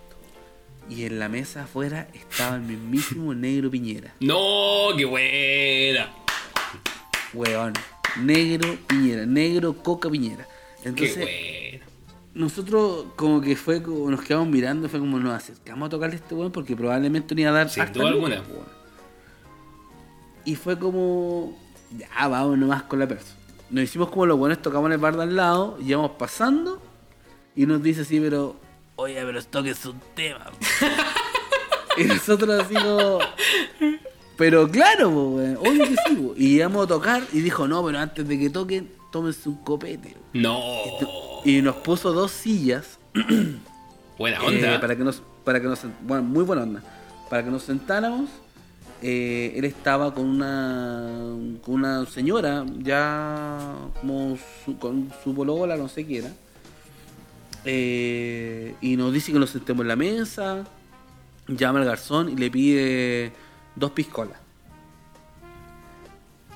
[0.90, 4.14] Y en la mesa afuera estaba el mismísimo Negro Piñera.
[4.20, 6.10] No, qué buena.
[7.34, 7.74] Weón.
[8.20, 9.26] Negro Piñera.
[9.26, 10.46] Negro Coca Piñera.
[10.84, 11.86] Entonces, qué buena.
[12.34, 16.20] nosotros como que fue como nos quedamos mirando, fue como nos acercamos a tocarle a
[16.20, 18.42] este weón porque probablemente no iba a dar Sin duda alguna.
[18.42, 18.81] weón.
[20.46, 21.58] Y fue como,
[21.92, 23.36] ya vamos nomás con la persona.
[23.70, 26.82] Nos hicimos como los buenos, tocamos en el bar de al lado, y íbamos pasando
[27.56, 28.56] y nos dice así, pero,
[28.96, 30.52] oye, pero esto que es un tema.
[31.98, 33.20] y nosotros así como,
[34.38, 36.16] pero claro, obvio que sí.
[36.16, 36.34] po.
[36.36, 40.16] Y íbamos a tocar y dijo, no, pero antes de que toquen, tómense un copete.
[40.34, 40.60] No.
[41.46, 43.00] Y nos puso dos sillas
[44.18, 44.80] Buena eh, onda.
[44.80, 46.84] para que nos, para que nos, bueno, muy buena onda,
[47.30, 48.30] para que nos sentáramos.
[49.02, 55.88] Eh, él estaba con una, con una señora ya como su, con su polola, no
[55.88, 56.32] sé qué era.
[57.66, 60.66] Eh, y nos dice que nos sentemos en la mesa.
[61.48, 63.32] Llama al garzón y le pide
[63.76, 64.38] dos piscolas.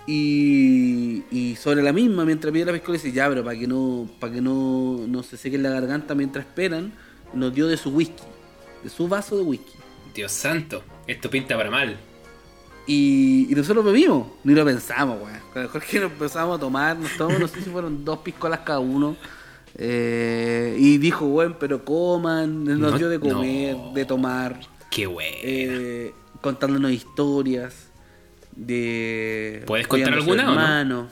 [0.08, 4.08] Y, y sobre la misma, mientras pide la piscola, dice, ya, pero para que no,
[4.20, 6.94] para que no, no se seque la garganta mientras esperan,
[7.34, 8.24] nos dio de su whisky,
[8.84, 9.74] de su vaso de whisky.
[10.14, 10.84] Dios santo.
[11.08, 11.98] Esto pinta para mal.
[12.88, 15.40] Y, y nosotros bebimos, ni lo pensamos, weón.
[15.54, 18.80] Con Jorge nos empezamos a tomar, nos tomamos, no sé si fueron dos piscolas cada
[18.80, 19.16] uno.
[19.78, 23.92] Eh, y dijo, weón, pero coman, nos No, dio de comer, no.
[23.94, 24.60] de tomar,
[24.92, 25.32] Qué buena.
[25.42, 27.74] eh, contándonos historias
[28.56, 29.64] de...
[29.66, 30.52] ¿Puedes contar alguna o no?
[30.54, 31.08] hermano,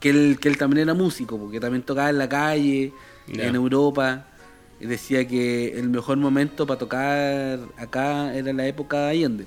[0.00, 2.92] Que él, que él también era músico, porque también tocaba en la calle,
[3.28, 4.26] en Europa.
[4.80, 9.46] Y decía que el mejor momento para tocar acá era la época de Allende.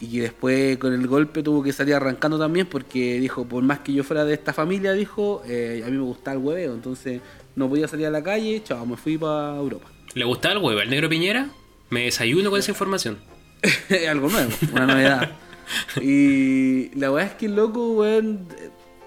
[0.00, 3.92] Y después con el golpe tuvo que salir arrancando también porque dijo, por más que
[3.92, 7.20] yo fuera de esta familia, dijo, eh, a mí me gustaba el hueveo, entonces
[7.54, 9.88] no podía salir a la calle, chao, me fui para Europa.
[10.14, 11.48] ¿Le gustaba el huevo al negro Piñera?
[11.90, 13.18] Me desayuno con esa información.
[14.08, 15.30] Algo nuevo, una novedad.
[16.00, 18.46] y la verdad es que el loco, weón,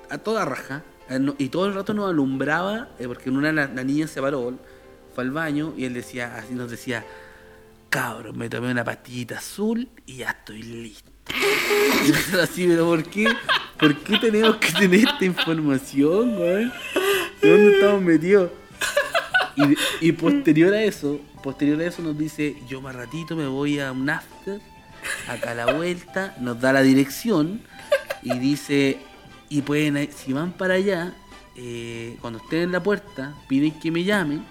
[0.09, 3.67] a toda raja, eh, y todo el rato nos alumbraba, eh, porque en una la,
[3.67, 4.53] la niña se paró,
[5.13, 7.05] fue al baño y él decía, así nos decía,
[7.95, 11.09] cabrón, me tomé una pastillita azul y ya estoy listo.
[12.05, 13.25] Y así, pero ¿por qué?
[13.79, 16.73] ¿Por qué tenemos que tener esta información, weón?
[17.41, 18.51] ¿De dónde estamos metidos?
[20.01, 23.93] Y, posterior a eso, posterior a eso nos dice, yo más ratito me voy a
[23.93, 24.59] un after,
[25.29, 27.61] acá a la vuelta, nos da la dirección
[28.21, 28.99] y dice,
[29.47, 31.13] y pueden, si van para allá,
[31.55, 34.43] eh, cuando estén en la puerta, piden que me llamen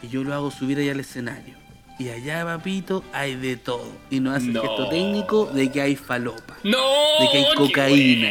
[0.00, 1.57] y yo lo hago subir allá al escenario.
[1.98, 3.90] Y allá, papito, hay de todo.
[4.10, 4.62] Y nos hace el No.
[4.62, 6.56] gesto técnico de que hay falopa.
[6.62, 6.78] ¡No!
[7.20, 8.30] De que hay ¡Qué cocaína.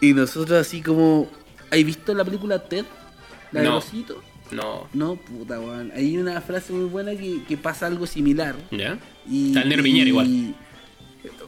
[0.00, 1.28] Y nosotros así como...
[1.70, 2.84] ¿Has visto la película Ted?
[3.52, 3.74] La de No.
[3.76, 4.22] Rosito.
[4.50, 4.86] No.
[4.92, 5.92] No, puta, weón.
[5.94, 8.54] Hay una frase muy buena que, que pasa algo similar.
[8.70, 8.98] ¿Ya?
[9.26, 10.54] Y, Está el Piñera igual.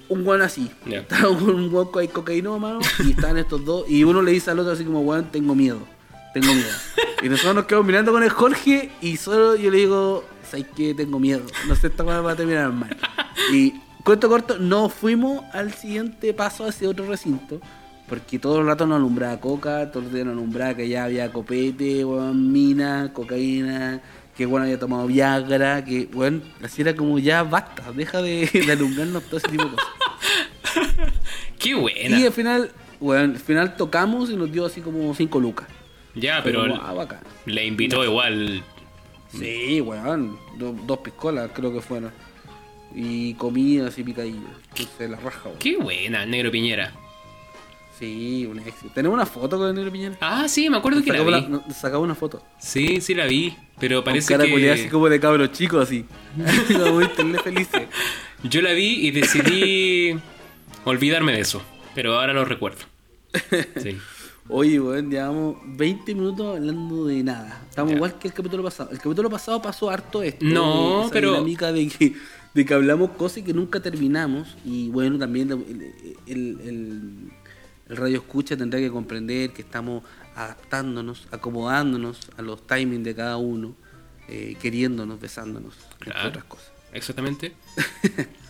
[0.09, 0.70] Un weón así.
[0.87, 0.99] Ya.
[1.01, 3.88] Estaba un weón con cocainómano y estaban estos dos.
[3.88, 5.87] Y uno le dice al otro así como, weón, tengo miedo.
[6.40, 6.68] Tengo miedo.
[7.22, 10.92] y nosotros nos quedamos mirando con el Jorge y solo yo le digo, ¿sabes qué?
[10.92, 11.40] Tengo miedo.
[11.66, 12.94] No sé, esta weón va a terminar mal.
[13.55, 13.72] Y
[14.05, 17.59] cuento corto, no fuimos al siguiente paso hacia otro recinto.
[18.07, 21.33] Porque todo el rato nos alumbraba coca, todo el día nos alumbraba que ya había
[21.33, 24.03] copete, mina, cocaína,
[24.37, 28.72] que bueno había tomado Viagra, que bueno, así era como ya basta, deja de, de
[28.72, 29.88] alumbrarnos todo ese tipo de cosas.
[31.59, 32.20] ¡Qué buena!
[32.20, 32.70] Y al final,
[33.01, 35.66] bueno, al final tocamos y nos dio así como 5 lucas.
[36.16, 37.20] Ya, pero ah, bacán.
[37.44, 38.64] le invitó igual.
[39.31, 42.11] Sí, weón, do- dos piscolas creo que fueron.
[42.94, 44.40] Y comidas y picadillos.
[44.70, 45.59] Entonces la raja, weón.
[45.59, 46.92] Qué buena, negro Piñera.
[47.98, 48.90] Sí, un éxito.
[48.94, 50.16] Tenemos una foto con el negro Piñera.
[50.20, 51.31] Ah, sí, me acuerdo que la vi.
[51.31, 52.42] la- nos sacamos una foto.
[52.59, 53.55] Sí, sí la vi.
[53.79, 56.05] Pero parece Con cara culiada así que como de cabros chicos, así.
[57.44, 57.83] felices.
[58.42, 60.18] yo la vi y decidí
[60.85, 61.62] olvidarme de eso.
[61.94, 62.85] Pero ahora lo recuerdo.
[63.83, 63.98] Sí.
[64.48, 67.62] Oye, weón, llevamos 20 minutos hablando de nada.
[67.68, 67.96] Estamos Ya.
[67.96, 68.90] igual que el capítulo pasado.
[68.90, 70.44] El capítulo pasado pasó harto esto.
[70.44, 72.14] No, esa pero- dinámica de que,
[72.54, 74.56] de que hablamos cosas que nunca terminamos.
[74.64, 75.92] Y bueno, también el,
[76.26, 77.30] el, el-
[77.88, 80.02] el radio escucha tendrá que comprender que estamos
[80.35, 83.74] adaptándonos, acomodándonos a los timings de cada uno,
[84.28, 86.70] eh, queriéndonos, besándonos, entre otras cosas.
[86.92, 87.54] Exactamente.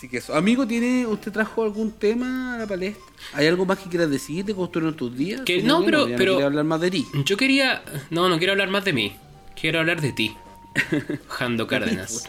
[0.00, 0.34] Así que eso.
[0.34, 3.04] Amigo, ¿tiene, ¿usted trajo algún tema a la palestra?
[3.34, 5.42] ¿Hay algo más que quieras decir de construir tus días?
[5.42, 7.06] Que- no, pero- quería hablar más de ti.
[7.26, 7.82] Yo quería.
[8.08, 9.12] No, no quiero hablar más de mí.
[9.60, 10.34] Quiero hablar de ti.
[11.28, 12.26] Jando Cárdenas.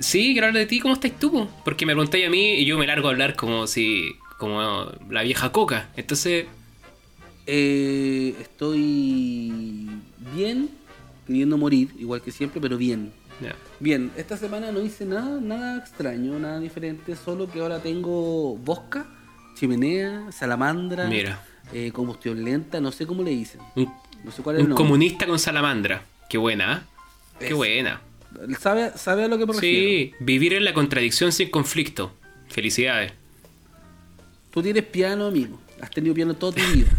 [0.00, 0.80] Sí, quiero hablar de ti.
[0.80, 1.30] ¿Cómo estás tú?
[1.30, 1.48] po?
[1.64, 4.16] Porque me preguntáis a mí y yo me largo a hablar como si.
[4.36, 5.90] como la vieja coca.
[5.94, 6.46] Entonces.
[7.46, 9.88] Eh, estoy
[10.34, 10.68] bien,
[11.28, 13.12] queriendo morir, igual que siempre, pero bien.
[13.40, 13.54] ya.
[13.78, 19.06] Bien, esta semana no hice nada, nada extraño, nada diferente, solo que ahora tengo bosca,
[19.54, 21.42] chimenea, salamandra, Mira.
[21.72, 23.60] eh, combustión lenta, no sé cómo le dicen.
[23.74, 23.92] Un,
[24.24, 24.84] No sé cuál es el un nombre.
[24.84, 26.02] comunista con salamandra.
[26.28, 26.82] Qué buena, ¿ah?
[27.38, 28.00] Qué buena.
[28.58, 29.54] ¿Sabe, ¿Sabe a lo que me?
[29.54, 32.12] Sí, vivir en la contradicción sin conflicto.
[32.48, 33.12] Felicidades.
[34.50, 35.58] Tú tienes piano, amigo.
[35.80, 36.88] Has tenido piano toda tu vida.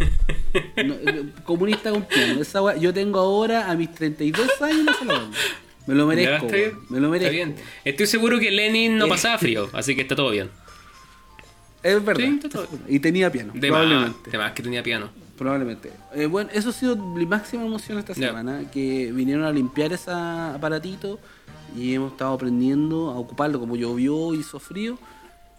[0.86, 2.42] No, eh, comunista con piano.
[2.42, 5.40] Esa yo tengo ahora a mis 32 años una salamandra.
[5.88, 6.46] Me lo merezco.
[6.46, 6.72] está bien.
[6.76, 6.86] weón.
[6.90, 7.34] Me lo merezco.
[7.34, 7.56] Está bien.
[7.86, 9.10] Estoy seguro que Lenin no Eh.
[9.10, 10.50] pasaba frío, así que está todo bien.
[11.84, 12.26] Es verdad.
[12.26, 13.54] Sí, está todo- Y tenía piano.
[13.56, 14.32] De más, probablemente.
[14.32, 15.10] de más que tenía piano.
[15.38, 15.92] Probablemente.
[16.16, 18.70] Eh, bueno, eso ha sido mi máxima emoción esta semana.
[18.72, 21.20] Que vinieron a limpiar ese aparatito
[21.76, 23.60] y hemos estado aprendiendo a ocuparlo.
[23.60, 24.98] Como llovió, hizo frío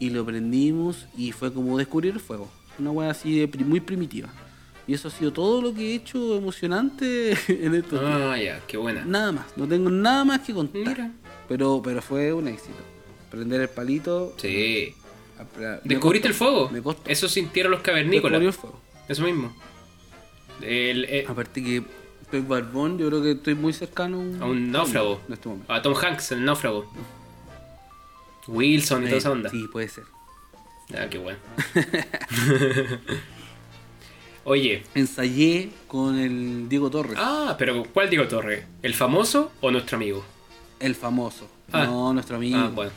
[0.00, 2.50] y lo prendimos y fue como descubrir el fuego.
[2.78, 4.28] Una wea así de muy primitiva.
[4.88, 8.20] Y eso ha sido todo lo que he hecho emocionante en estos días.
[8.20, 9.04] Ah, ya, qué buena.
[9.04, 10.82] Nada más, no tengo nada más que contar.
[10.82, 11.12] Mira.
[11.46, 12.78] Pero, pero fue un éxito.
[13.30, 14.34] Prender el palito.
[14.38, 14.94] Sí.
[15.84, 16.70] ¿Descubriste el fuego?
[16.70, 17.08] Me costó.
[17.08, 18.40] Eso sintieron los cavernícolas.
[18.40, 18.80] El fuego.
[19.06, 19.54] Eso mismo.
[20.62, 21.82] El, eh, Aparte que
[22.22, 25.20] estoy barbón, yo creo que estoy muy cercano a un náufrago.
[25.28, 25.70] En este momento.
[25.70, 26.90] A Tom Hanks, el náufrago.
[28.46, 29.50] Wilson y toda esa onda.
[29.50, 30.04] Sí, puede ser.
[30.94, 31.38] Ah, qué bueno.
[34.48, 34.82] Oye.
[34.94, 38.66] Ensayé con el Diego Torres, Ah, pero ¿cuál Diego Torre?
[38.82, 40.24] ¿El famoso o nuestro amigo?
[40.80, 41.48] el famoso.
[41.72, 41.84] Ah.
[41.84, 42.56] No, nuestro amigo.
[42.58, 42.92] Ah, bueno.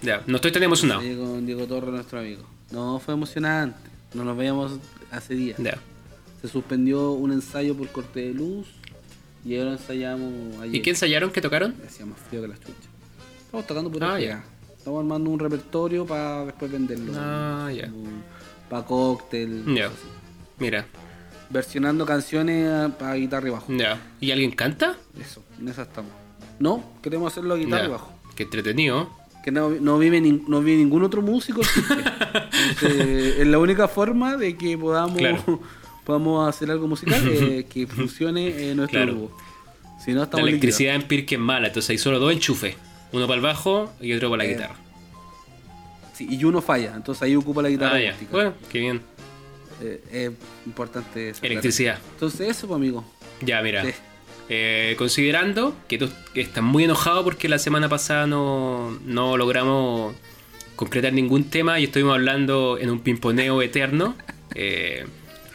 [0.00, 1.00] Ya, no estoy tan emocionado.
[1.02, 2.44] Ensayé con Diego Torres, nuestro amigo.
[2.70, 3.78] No, fue emocionante.
[4.14, 4.72] No nos veíamos
[5.10, 5.58] hace días.
[5.58, 5.76] Ya.
[6.40, 8.66] Se suspendió un ensayo por corte de luz
[9.44, 10.76] y ahora ensayamos ayer.
[10.76, 11.30] ¿Y qué ensayaron?
[11.30, 11.74] ¿Qué tocaron?
[11.86, 12.88] Hacía más frío que las chuchas.
[13.44, 14.44] Estamos tocando pura Ah, ya.
[14.78, 17.12] Estamos armando un repertorio para después venderlo.
[17.16, 17.90] Ah, ya.
[18.70, 19.64] Para cóctel.
[19.74, 19.88] Ya.
[19.88, 20.19] cosas así.
[20.60, 20.86] Mira.
[21.48, 23.72] Versionando canciones para guitarra y bajo.
[23.72, 24.00] Ya.
[24.20, 24.96] ¿Y alguien canta?
[25.20, 26.12] Eso, en esa estamos.
[26.60, 27.88] No, queremos hacerlo a guitarra Ya.
[27.88, 28.12] y bajo.
[28.36, 29.10] Qué entretenido.
[29.42, 31.62] Que no, no vive nin- no vive ningún otro músico.
[32.70, 35.60] Entonces, es la única forma de que podamos, Claro.
[36.04, 39.12] podamos hacer algo musical eh, que funcione en nuestro Claro.
[39.18, 39.36] grupo.
[40.04, 42.76] Si no, La estamos electricidad en Pirque es mala, entonces hay solo dos enchufes.
[43.12, 44.76] Uno para el bajo y otro para la Eh, guitarra.
[46.14, 48.16] Sí, y uno falla, entonces ahí ocupa la guitarra Ah, ya.
[48.30, 49.00] Bueno, qué bien.
[49.80, 50.30] Eh, es
[50.66, 51.32] importante.
[51.42, 51.98] Electricidad.
[52.12, 53.04] Entonces eso, pues, amigo.
[53.40, 53.84] Ya, mira.
[53.84, 53.92] Sí.
[54.52, 60.14] Eh, considerando que tú estás muy enojado porque la semana pasada no, no logramos
[60.74, 64.16] concretar ningún tema y estuvimos hablando en un pimponeo eterno,
[64.54, 65.06] eh,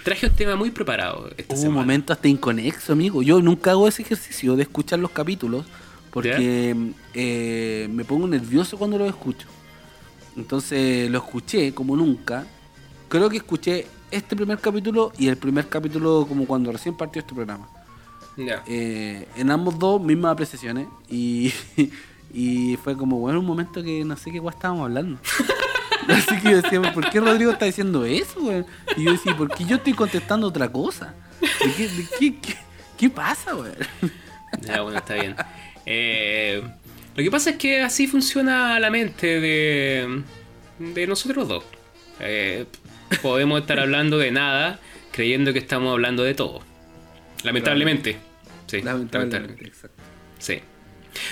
[0.03, 1.81] traje un tema muy preparado esta Hubo un semana.
[1.81, 3.21] momento hasta inconexo, amigo.
[3.21, 5.65] Yo nunca hago ese ejercicio de escuchar los capítulos
[6.11, 6.75] porque
[7.13, 9.47] eh, me pongo nervioso cuando los escucho.
[10.37, 12.45] Entonces lo escuché como nunca.
[13.09, 17.33] Creo que escuché este primer capítulo y el primer capítulo como cuando recién partió este
[17.33, 17.67] programa.
[18.67, 21.53] Eh, en ambos dos mismas apreciaciones y,
[22.33, 25.19] y fue como, bueno, un momento que no sé qué guay estábamos hablando.
[26.07, 28.39] Así que yo decía, ¿por qué Rodrigo está diciendo eso?
[28.41, 28.63] güey?
[28.97, 31.13] Y yo decía, ¿por qué yo estoy contestando otra cosa?
[31.41, 32.57] ¿De qué, de qué, qué-
[32.97, 33.71] qué pasa, güey?
[34.61, 35.35] Ya, bueno, está bien.
[35.85, 36.61] Eh,
[37.15, 40.23] lo que pasa es que así funciona la mente de,
[40.77, 41.63] de nosotros dos.
[42.19, 42.65] Eh,
[43.19, 44.79] podemos estar hablando de nada
[45.11, 46.61] creyendo que estamos hablando de todo.
[47.43, 48.17] Lamentablemente.
[48.67, 50.01] Sí, Lamentablemente, exacto.
[50.39, 50.59] Sí.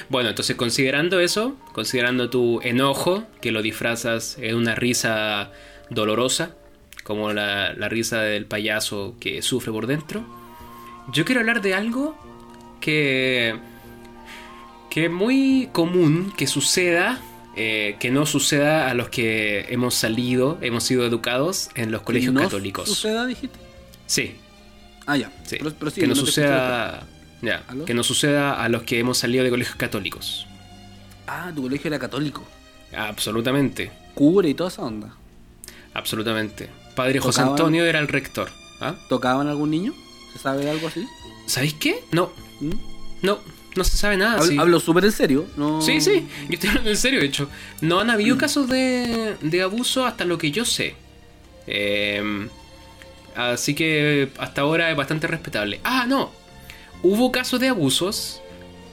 [0.09, 5.51] Bueno, entonces considerando eso, considerando tu enojo, que lo disfrazas en una risa
[5.89, 6.55] dolorosa,
[7.03, 10.23] como la, la risa del payaso que sufre por dentro,
[11.11, 12.17] yo quiero hablar de algo
[12.79, 13.55] que,
[14.89, 17.19] que es muy común que suceda,
[17.55, 22.33] eh, que no suceda a los que hemos salido, hemos sido educados en los colegios
[22.33, 22.87] ¿No católicos.
[22.89, 23.59] suceda, dijiste?
[24.07, 24.35] Sí,
[25.05, 25.31] Ah, ya.
[25.45, 25.57] sí.
[25.59, 27.05] Pero- pero sí, que no suceda.
[27.41, 30.47] Ya, que no suceda a los que hemos salido de colegios católicos.
[31.27, 32.43] Ah, tu colegio era católico.
[32.95, 35.13] Absolutamente, Cura y toda esa onda.
[35.93, 36.69] absolutamente.
[36.95, 38.49] Padre José Antonio era el rector.
[38.79, 38.95] ¿Ah?
[39.09, 39.93] ¿Tocaban algún niño?
[40.33, 41.05] ¿Se sabe algo así?
[41.47, 42.03] ¿Sabéis qué?
[42.11, 42.71] No, ¿Mm?
[43.23, 43.39] no,
[43.75, 44.33] no se sabe nada.
[44.33, 44.57] Hablo, Ah, sí.
[44.59, 45.45] hablo súper en serio.
[45.57, 45.81] No...
[45.81, 47.49] Sí, sí, yo estoy hablando en serio, de hecho.
[47.81, 48.11] No han Mm.
[48.11, 50.95] habido casos de, de abuso hasta lo que yo sé.
[51.67, 52.47] Eh,
[53.35, 55.79] así que hasta ahora es bastante respetable.
[55.83, 56.31] Ah, no.
[57.01, 58.41] Hubo casos de abusos,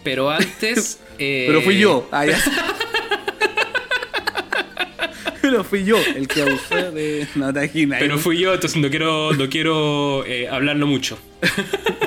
[0.02, 1.00] pero antes...
[1.18, 2.08] eh, Pero fui yo.
[2.12, 2.38] Ah, ya.
[5.42, 7.98] Pero fui yo el que abusé de no te imaginas.
[8.00, 11.18] Pero fui yo, entonces no quiero, no quiero eh, hablarlo mucho.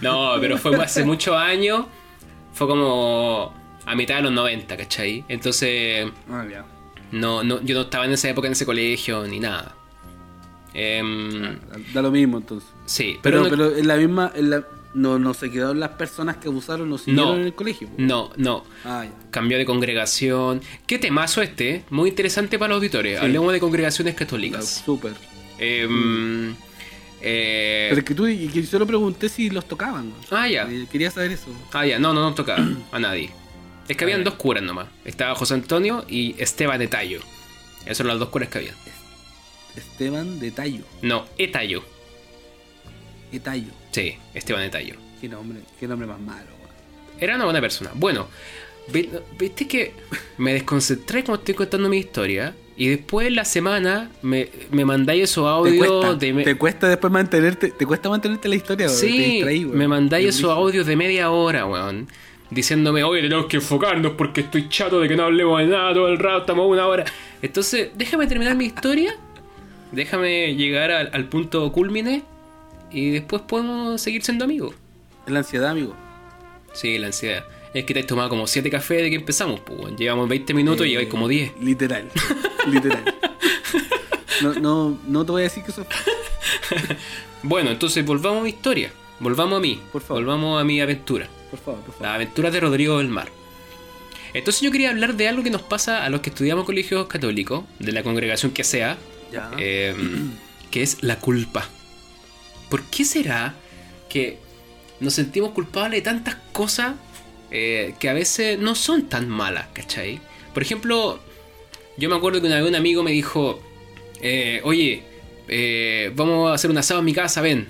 [0.00, 1.86] no, pero fue hace muchos años.
[2.52, 3.52] Fue como
[3.86, 5.24] a mitad de los 90, ¿cachai?
[5.28, 6.06] Entonces...
[6.30, 6.64] Ah, ya.
[7.12, 9.74] No, no, yo no estaba en esa época en ese colegio ni nada.
[10.72, 11.58] Em,
[11.92, 12.68] Da lo mismo entonces.
[12.86, 14.32] sí, pero, Pero, no, pero en la misma.
[14.34, 14.64] En la...
[14.94, 17.34] No, no se quedaron las personas que abusaron, no siguieron No.
[17.40, 17.88] en el colegio.
[17.98, 18.64] no, no.
[18.84, 19.12] Ah, ya.
[19.32, 20.60] Cambió de congregación.
[20.86, 21.84] ¿Qué temazo este?
[21.90, 23.18] Muy interesante para los auditores.
[23.18, 23.24] Sí.
[23.24, 24.82] Hablemos de congregaciones católicas.
[24.84, 25.14] Súper.
[25.58, 26.54] Em,
[27.26, 30.12] eh, Pero es que tú, y que yo solo pregunté si los tocaban.
[30.30, 30.68] ah, ya.
[30.92, 31.46] Quería saber eso.
[31.72, 31.98] Ah, ya.
[31.98, 33.30] No, no, no tocaba a nadie.
[33.88, 34.88] Es que habían dos curas nomás.
[35.04, 37.20] Estaba José Antonio y Esteban de Tallo.
[37.84, 38.74] Esas son las dos curas que había.
[39.76, 40.84] Esteban de Tallo.
[41.02, 41.82] No, Etallo.
[43.32, 43.72] De Tallo.
[43.90, 44.94] Sí, Esteban de Tallo.
[45.20, 46.46] Qué nombre, qué nombre más malo.
[46.58, 46.70] weón.
[47.20, 47.90] Era una buena persona.
[47.94, 48.28] Bueno,
[48.92, 49.92] vi- viste que
[50.38, 52.54] me desconcentré cuando estoy contando mi historia.
[52.76, 56.32] Y después en la semana me, me mandáis esos Te audios cuesta, de.
[56.32, 58.86] me- te cuesta después mantenerte, te cuesta mantenerte la historia.
[58.88, 62.08] te sí, distraí, me mandáis esos audios de media hora, weón.
[62.50, 66.08] Diciéndome, oye, tenemos que enfocarnos porque estoy chato de que no hablemos de nada todo
[66.08, 67.04] el rato, estamos una hora.
[67.42, 69.14] Entonces, déjame terminar mi historia.
[69.92, 72.22] Déjame llegar al, al punto culmine.
[72.90, 74.74] Y después podemos seguir siendo amigos.
[75.26, 75.94] La ansiedad, amigo.
[76.74, 77.44] Sí, la ansiedad.
[77.74, 79.96] Es que te has tomado como 7 cafés de que empezamos, pues.
[79.96, 81.52] Llevamos 20 minutos y Eh, lleváis como 10.
[81.60, 82.10] Literal.
[82.70, 83.14] literal.
[84.42, 85.86] No, no, no te voy a decir que eso
[87.42, 88.92] Bueno, entonces volvamos a mi historia.
[89.20, 89.80] Volvamos a mí.
[89.92, 90.22] Por favor.
[90.24, 91.28] Volvamos a mi aventura.
[91.50, 92.06] Por favor, por favor.
[92.06, 93.28] Las aventuras de Rodrigo del Mar.
[94.32, 97.64] Entonces yo quería hablar de algo que nos pasa a los que estudiamos colegios católicos,
[97.78, 98.98] de la congregación que sea,
[99.32, 99.50] Ya.
[99.58, 99.94] eh,
[100.70, 101.68] que es la culpa.
[102.68, 103.54] ¿Por qué será
[104.08, 104.38] que
[105.00, 106.94] nos sentimos culpables de tantas cosas
[107.56, 110.18] eh, que a veces no son tan malas, ¿cachai?
[110.52, 111.20] Por ejemplo,
[111.96, 113.62] yo me acuerdo que una vez un amigo me dijo,
[114.20, 115.04] eh, oye,
[115.46, 117.68] eh, vamos a hacer un asado en mi casa, ven.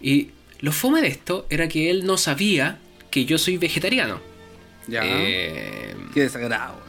[0.00, 0.28] Y
[0.60, 2.78] lo fome de esto era que él no sabía
[3.10, 4.20] que yo soy vegetariano.
[4.86, 5.00] ya.
[5.04, 6.80] Eh, Qué desagrado.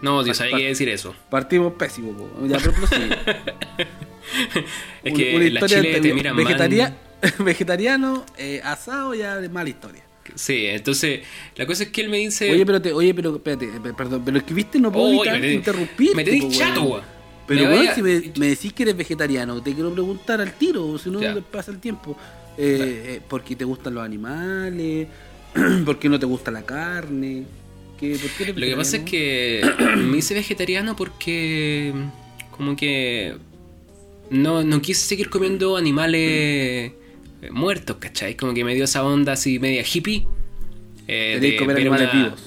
[0.00, 1.14] no, yo sabía qué decir eso.
[1.28, 2.46] Partimos pésimo, po.
[2.46, 3.08] Ya, pero prosigue.
[5.04, 6.34] Es que una la Chile te miran
[7.38, 8.24] vegetariano,
[8.62, 10.03] asado, ya de mala historia.
[10.34, 11.20] Sí, entonces
[11.56, 12.50] la cosa es que él me dice...
[12.50, 15.44] Oye, pero te, oye, pero espérate, pe- perdón, pero es que viste, no puedo evitar
[15.44, 16.14] interrumpir.
[16.16, 17.02] me tenés chato, weón.
[17.46, 21.10] Pero Me si me, me decís que eres vegetariano, te quiero preguntar al tiro, si
[21.10, 21.36] no Ya.
[21.50, 22.16] pasa el tiempo.
[22.56, 25.08] Eh, eh, ¿Por qué te gustan los animales?
[25.84, 27.44] ¿Por qué no te gusta la carne?
[28.00, 29.62] ¿Qué, por qué eres Lo que pasa es que
[29.98, 31.92] me hice vegetariano porque
[32.50, 33.34] como que
[34.30, 36.92] no, no quise seguir comiendo animales eh,
[37.52, 38.36] muertos, ¿cachai?
[38.36, 40.26] Como que me dio esa onda así media hippie.
[41.06, 42.40] eh, de comer animales una- vivos.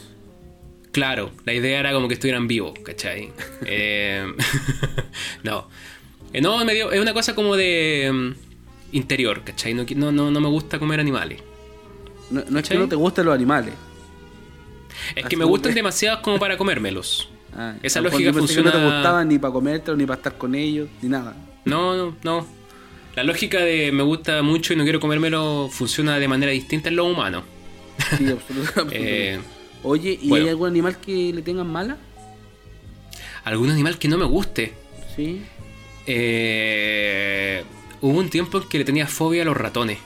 [0.92, 3.32] Claro, la idea era como que estuvieran vivos, ¿cachai?
[3.66, 4.26] Eh,
[5.44, 5.68] no.
[6.34, 9.74] Eh, no, me dio, es una cosa como de mm, interior, ¿cachai?
[9.74, 11.42] No, no, no, no me gusta comer animales.
[12.30, 13.74] No, no es que no te gusten los animales.
[15.16, 17.30] Es Así que me gustan que- demasiados como para comérmelos.
[17.60, 20.90] Ah, Esa lógica funciona- No te gustaban ni para comértelo, ni para estar con ellos,
[21.02, 21.36] ni nada.
[21.66, 22.46] No, no, no.
[23.18, 26.98] La lógica de me gusta mucho y no quiero comérmelo funciona de manera distinta en
[26.98, 27.44] lo humano.
[28.16, 29.34] Sí, absolutamente.
[29.34, 29.40] Eh,
[29.82, 30.46] Oye, ¿y bueno.
[30.46, 31.98] hay algún animal que le tengan mala?
[33.44, 34.76] ¿Algún animal que no me guste?
[35.16, 35.42] Sí.
[36.06, 37.64] Eh,
[38.02, 39.98] hubo un tiempo en que le tenía fobia a los ratones.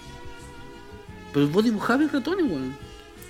[1.34, 2.78] Pero vos dibujabas ratones, weón.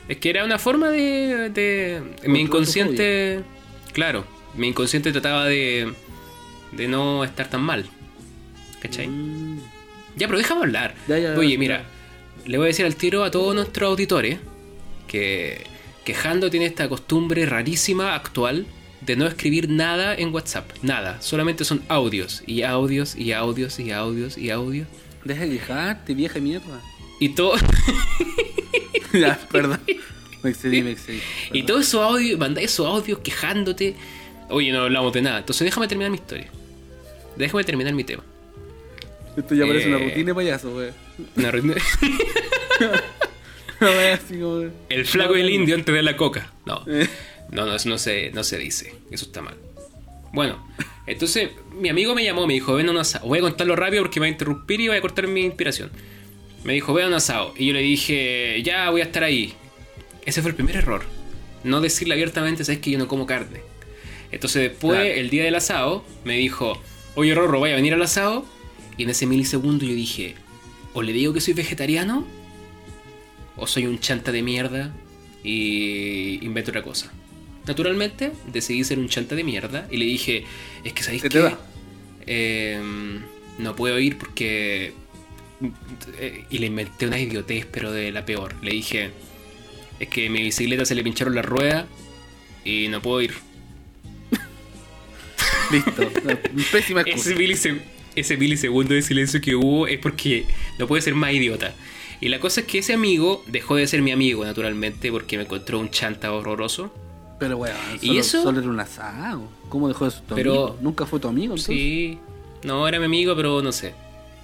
[0.07, 2.03] Es que era una forma de...
[2.27, 3.41] mi inconsciente...
[3.93, 5.91] Claro, mi inconsciente trataba de...
[6.71, 7.89] De no estar tan mal.
[8.79, 9.07] ¿Cachai?
[9.07, 9.40] Mm.
[10.15, 10.95] Ya, pero déjame hablar.
[11.07, 11.83] Ya, ya, Oye, mira,
[12.45, 14.39] le voy a decir al tiro a todos nuestros auditores
[15.07, 15.65] que,
[16.03, 18.65] que Jando tiene esta costumbre rarísima actual
[19.01, 20.71] de no escribir nada en WhatsApp.
[20.81, 21.21] Nada.
[21.21, 24.87] Solamente son audios y audios y audios y audios y audios.
[25.23, 26.81] Deja de quejarte, vieja mierda.
[27.19, 27.55] Y todo.
[29.13, 29.79] ya, perdón.
[30.43, 31.19] Me excedí, me excedí.
[31.47, 31.67] Y perdón.
[31.67, 33.95] todos esos audios, mandá esos audios quejándote.
[34.49, 35.39] Oye, no hablamos de nada.
[35.39, 36.49] Entonces déjame terminar mi historia.
[37.37, 38.23] Déjame terminar mi tema.
[39.37, 40.03] Esto ya parece una Eh.
[40.05, 40.89] rutina de payaso, wey.
[41.37, 41.75] Una como...
[44.89, 46.51] El flaco y el indio antes de la coca.
[46.65, 46.83] No.
[46.89, 47.07] Eh.
[47.51, 48.95] No, no, eso no se, no se dice.
[49.11, 49.55] Eso está mal.
[50.31, 50.65] Bueno,
[51.05, 53.27] entonces mi amigo me llamó, me dijo, ven a un asado.
[53.27, 55.91] Voy a contarlo rápido porque me va a interrumpir y voy a cortar mi inspiración.
[56.63, 57.53] Me dijo, ven a un asado.
[57.57, 59.53] Y yo le dije, ya voy a estar ahí.
[60.25, 61.03] Ese fue el primer error.
[61.65, 63.59] No decirle abiertamente, sabes que yo no como carne.
[64.31, 65.13] Entonces después, Claro.
[65.19, 66.81] el día del asado, me dijo,
[67.15, 68.45] oye Rorro, vaya a venir al asado.
[69.01, 70.35] Y en ese milisegundo yo dije,
[70.93, 72.23] o le digo que soy vegetariano,
[73.57, 74.93] o soy un chanta de mierda
[75.43, 77.11] y invento otra cosa.
[77.65, 80.45] Naturalmente, decidí ser un chanta de mierda y le dije,
[80.83, 81.57] es que sabéis ¿Qué que te da?
[83.57, 84.93] no puedo ir porque...
[86.19, 88.53] eh, Y le inventé una idiotez, pero de la peor.
[88.61, 89.09] Le dije,
[89.99, 91.87] es que mi bicicleta se le pincharon las ruedas
[92.63, 93.33] y no puedo ir.
[95.71, 96.07] Listo.
[96.71, 97.31] Pésima excusa.
[97.31, 97.81] Ese,
[98.15, 100.45] ese milisegundo de silencio que hubo es porque
[100.79, 101.73] no puede ser más idiota.
[102.19, 105.43] Y la cosa es que ese amigo dejó de ser mi amigo, naturalmente, porque me
[105.43, 106.93] encontró un chanta horroroso.
[107.39, 107.59] Pero
[108.01, 108.43] ¿Y solo, eso?
[108.43, 109.43] solo era un asado.
[109.69, 110.77] ¿Cómo dejó de ser tu Pero- amigo?
[110.81, 111.75] ¿Nunca fue tu amigo entonces?
[111.75, 112.19] Sí,
[112.63, 113.95] no era mi amigo, pero no sé.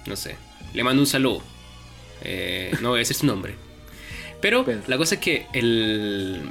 [0.06, 0.34] No sé.
[0.74, 1.40] Le mando un saludo.
[2.24, 3.54] Eh, no voy a decir su nombre.
[4.40, 4.82] Pero Pedro.
[4.88, 6.50] la cosa es que el.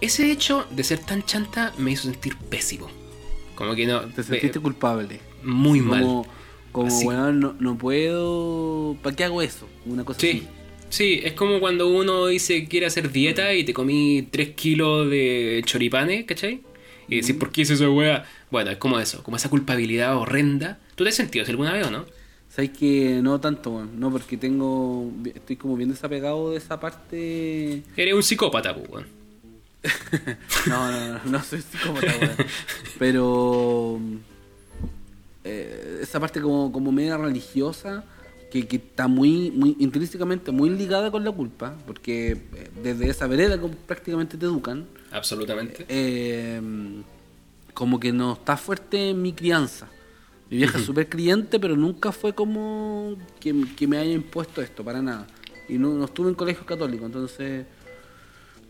[0.00, 2.88] Ese hecho de ser tan chanta me hizo sentir pésimo.
[3.54, 4.00] Como que no.
[4.00, 5.20] Te sentiste me- culpable.
[5.44, 6.24] muy mal.
[6.72, 7.06] Como, Así.
[7.06, 8.96] weón, no, no puedo...
[9.02, 9.68] ¿Para qué hago eso?
[9.86, 10.48] Una cosa Sí, así.
[10.90, 15.08] sí, es como cuando uno dice que quiere hacer dieta y te comí 3 kilos
[15.10, 16.60] de choripanes, ¿cachai?
[17.08, 18.26] Y decís, ¿por qué hice esa weá?
[18.50, 20.78] Bueno, es como eso, como esa culpabilidad horrenda.
[20.94, 22.04] ¿Tú te has sentido eso alguna vez o no?
[22.50, 23.98] ¿Sabes que no tanto, weón?
[23.98, 25.10] No, porque tengo...
[25.34, 27.82] Estoy como bien desapegado de esa parte...
[27.96, 29.06] Eres un psicópata, pues, weón.
[30.66, 32.36] No, no, no, no soy psicópata, weón.
[32.98, 34.00] Pero...
[35.44, 38.04] eh, esa parte como, como media religiosa
[38.50, 43.26] que, que está muy, muy intrínsecamente muy ligada con la culpa, porque eh, desde esa
[43.26, 45.84] vereda como prácticamente te educan, Absolutamente.
[45.88, 46.60] eh,
[47.74, 49.88] como que no está fuerte mi crianza.
[50.50, 54.82] Mi vieja es súper creyente, pero nunca fue como que, que me haya impuesto esto,
[54.82, 55.26] para nada.
[55.68, 57.66] Y no, no estuve en colegio católico, entonces...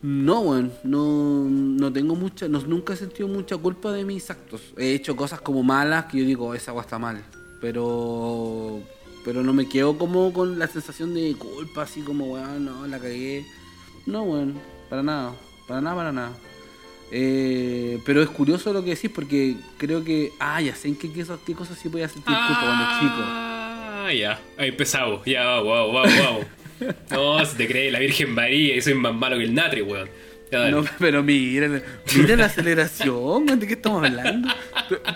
[0.00, 4.60] No, weón, no, no tengo mucha, no, nunca he sentido mucha culpa de mis actos.
[4.76, 7.24] He hecho cosas como malas que yo digo, esa agua está mal.
[7.60, 8.80] Pero
[9.24, 12.98] pero no me quedo como con la sensación de culpa, así como, weón, no, la
[12.98, 13.44] cagué.
[14.06, 15.34] No, weón, para nada,
[15.66, 16.32] para nada, para nada.
[17.10, 21.10] Eh, pero es curioso lo que decís porque creo que, ah, ya sé en qué,
[21.12, 23.22] qué, cosas sí podía sentir culpa cuando chico.
[23.22, 24.40] Ah, ya.
[24.56, 25.24] Ahí empezamos.
[25.26, 26.44] Ya, wow, wow, wow.
[27.10, 30.08] No, se te cree la Virgen María y soy más malo que el Natre, weón.
[30.50, 31.82] No, pero miren,
[32.16, 34.48] miren la aceleración, ¿de qué estamos hablando?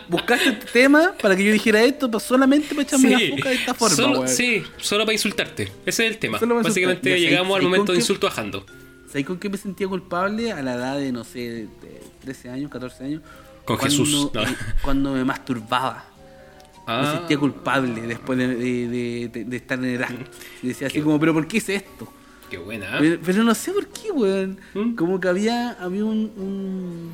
[0.09, 3.73] Buscaste este tema para que yo dijera esto solamente para echarme la boca de esta
[3.73, 5.73] forma, solo, sí, solo para insultarte.
[5.87, 6.39] Ese es el tema.
[6.39, 7.09] Básicamente.
[7.09, 8.67] Ya, llegamos ¿sabes- al momento de insulto bajando.
[9.09, 10.53] ¿Sabes con qué me sentía culpable?
[10.53, 11.69] A la edad de, no sé, de
[12.21, 13.23] 13 años, 14 años.
[13.65, 14.43] Con Cuando- Jesús, ¿no?
[14.83, 16.05] Cuando me masturbaba.
[16.87, 20.31] Me Ah, sentía culpable después de, de- de- de- de estar en el acto.
[20.63, 22.09] Y decía así Qué- como, ¿pero por qué hice esto?
[22.51, 22.97] qué buena.
[22.99, 24.59] Pero, pero no sé por qué, weón.
[24.75, 24.95] ¿Mm?
[24.95, 26.31] Como que había, había un...
[26.37, 27.11] un-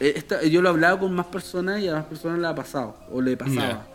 [0.00, 2.96] eh, esta- yo lo hablaba con más personas y a más personas le ha pasado,
[3.12, 3.86] o le pasaba.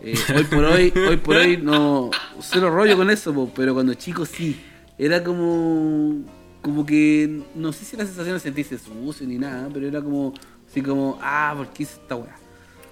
[0.00, 3.94] Eh, hoy por hoy, hoy por hoy no cero rollo con eso, po, pero cuando
[3.94, 4.60] chico sí.
[4.98, 6.22] Era como
[6.60, 10.32] como que no sé si la sensación de sentirse sucio ni nada, pero era como
[10.68, 12.34] así como, ah, ¿por qué hice esta weá?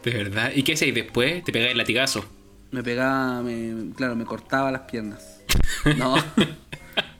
[0.04, 0.52] De verdad.
[0.54, 1.44] ¿Y qué hacéis después?
[1.44, 2.24] Te pegáis el latigazo.
[2.70, 5.40] Me pegaba, me, claro, me cortaba las piernas.
[5.96, 6.14] No.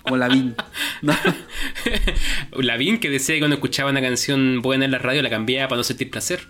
[0.02, 0.54] como la vin.
[1.02, 1.14] No.
[2.58, 5.78] Lavín que decía que cuando escuchaba una canción buena en la radio la cambiaba para
[5.78, 6.40] no sentir placer.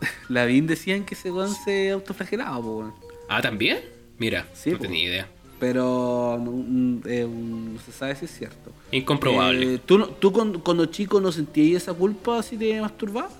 [0.28, 2.94] La vin decían que ese weón se autoflagelaba, po.
[3.28, 3.78] Ah, ¿también?
[4.18, 4.82] Mira, Sí, no po.
[4.84, 5.28] tenía idea.
[5.58, 8.72] Pero no, mm, eh, un- no se sabe si es cierto.
[8.92, 9.74] Incomprobable.
[9.74, 13.32] Eh, ¿Tú, tú cuando, cuando chico no sentías esa culpa si te masturbabas?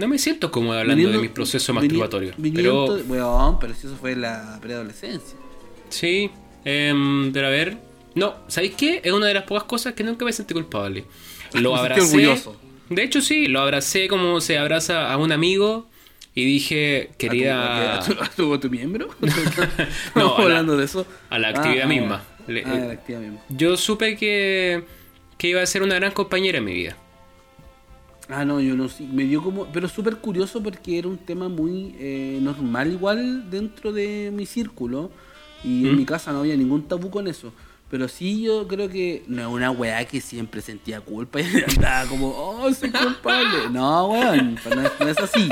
[0.00, 2.32] No me siento cómodo hablando de mi proceso vini- masturbatorio.
[2.38, 5.36] viniendo- Pero weón, pero si eso fue la preadolescencia.
[5.90, 6.30] sí,
[6.64, 7.76] em, pero a ver.
[8.14, 9.00] No, ¿sabéis qué?
[9.04, 11.04] Es una de las pocas cosas que nunca me sentí culpable.
[11.52, 12.00] Lo Me abracé.
[12.02, 12.56] orgulloso.
[12.88, 15.88] De hecho, sí, lo abracé como se abraza a un amigo
[16.34, 17.96] y dije, quería.
[17.98, 19.08] ¿A tu, a tu- a tu miembro?
[20.16, 21.06] No, a la- hablando de eso.
[21.28, 22.22] a la actividad Ah, misma.
[22.26, 23.40] ah, Le- ah, a la actividad misma.
[23.50, 24.82] Yo supe que,
[25.38, 26.96] que iba a ser una gran compañera en mi vida.
[28.30, 31.48] Ah, no, yo no sí, me dio como, pero súper curioso porque era un tema
[31.48, 35.10] muy eh, normal igual dentro de mi círculo
[35.64, 35.98] y en ¿Mm?
[35.98, 37.52] mi casa no había ningún tabú con eso.
[37.90, 41.44] Pero sí yo creo que no es una weá que siempre sentía culpa y
[41.76, 43.68] andaba como, oh, soy culpable.
[43.72, 45.48] No, weón, pues no es, no es así.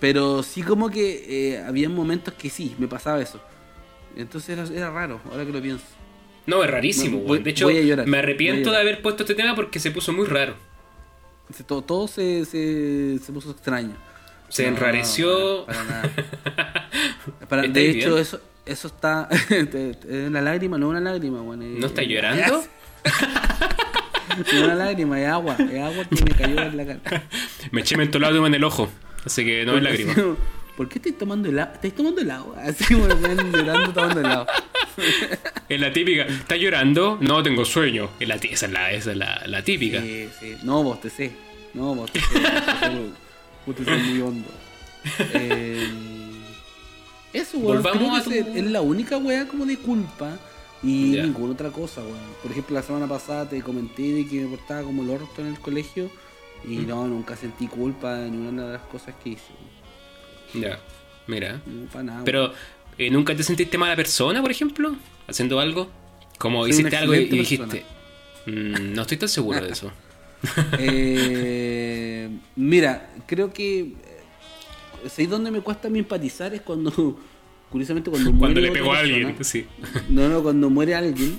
[0.00, 3.38] Pero sí como que eh, había momentos que sí, me pasaba eso.
[4.16, 5.84] Entonces era, era raro, ahora que lo pienso.
[6.46, 7.42] No, es rarísimo, No, weón.
[7.42, 7.68] De hecho,
[8.06, 10.69] me arrepiento de haber puesto este tema porque se puso muy raro.
[11.54, 13.94] Se- Todo, todo se, se, se puso extraño.
[14.48, 15.64] Se No, enrareció.
[15.66, 16.10] Para nada.
[17.48, 19.28] Para- ¿Estáis de hecho, eso, eso está.
[19.50, 21.46] es una lágrima, no es una lágrima, es-
[21.80, 22.64] ¿No estás es- llorando?
[24.36, 25.56] No es una lágrima, es agua.
[25.58, 27.24] Es agua que me cayó en la cara.
[27.72, 28.88] Me eché mentolado en el ojo.
[29.26, 30.14] Así que no es lágrima.
[30.76, 31.74] ¿Por qué estáis tomando helado?
[31.74, 32.54] ¿Estáis tomando helado?
[32.56, 34.46] Así como ven llorando tomando helado.
[35.68, 36.24] Es la típica.
[36.24, 37.16] ¿Estás llorando?
[37.20, 38.10] No, tengo sueño.
[38.18, 40.00] Es la, esa es la, esa es la, la típica.
[40.02, 40.56] Sí, sí.
[40.64, 41.30] No, bostecé.
[41.74, 42.26] No, bostecé.
[43.66, 44.48] bostecé, muy hondo.
[45.34, 45.88] Eh,
[47.32, 47.82] eso, weón.
[47.82, 50.36] Volvamos Creo a que tu- es, la única weá como de culpa.
[50.82, 52.18] Y ninguna otra cosa, weón.
[52.42, 55.48] Por ejemplo, la semana pasada te comenté de que me portaba como el orto en
[55.48, 56.10] el colegio.
[56.64, 56.88] Y Mm.
[56.88, 59.52] no, nunca sentí culpa de ninguna de las cosas que hice.
[60.54, 60.78] Ya,
[61.26, 61.60] mira.
[61.66, 62.22] No, para nada.
[62.24, 62.52] Pero,
[63.10, 64.96] ¿nunca te sentiste mala persona, por ejemplo?
[65.26, 65.90] Haciendo algo.
[66.38, 67.84] Como Soy hiciste algo y, dijiste.
[68.46, 69.90] "Mm, no estoy tan seguro de eso.
[70.78, 73.80] Eh, mira, creo que.
[73.80, 73.94] eh,
[75.08, 76.52] ¿Sabéis dónde me cuesta a mí empatizar?
[76.54, 77.18] Es cuando.
[77.70, 78.54] Curiosamente, cuando muere.
[78.54, 79.16] Cuando le pegó a persona.
[79.28, 79.66] alguien, sí.
[80.08, 81.38] No, no, cuando muere alguien.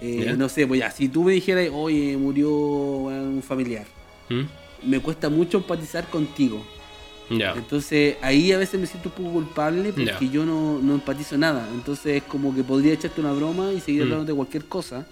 [0.00, 3.86] eh, no sé, pues ya, si tú me dijeras, oye, murió un familiar,
[4.28, 4.42] ¿Mm?
[4.90, 6.64] me cuesta mucho empatizar contigo.
[7.56, 11.68] Entonces ahí a veces me siento un poco culpable porque yo no, no empatizo nada.
[11.74, 14.04] Entonces es como que podría echarte una broma y seguir Mm.
[14.04, 15.06] hablando de cualquier cosa.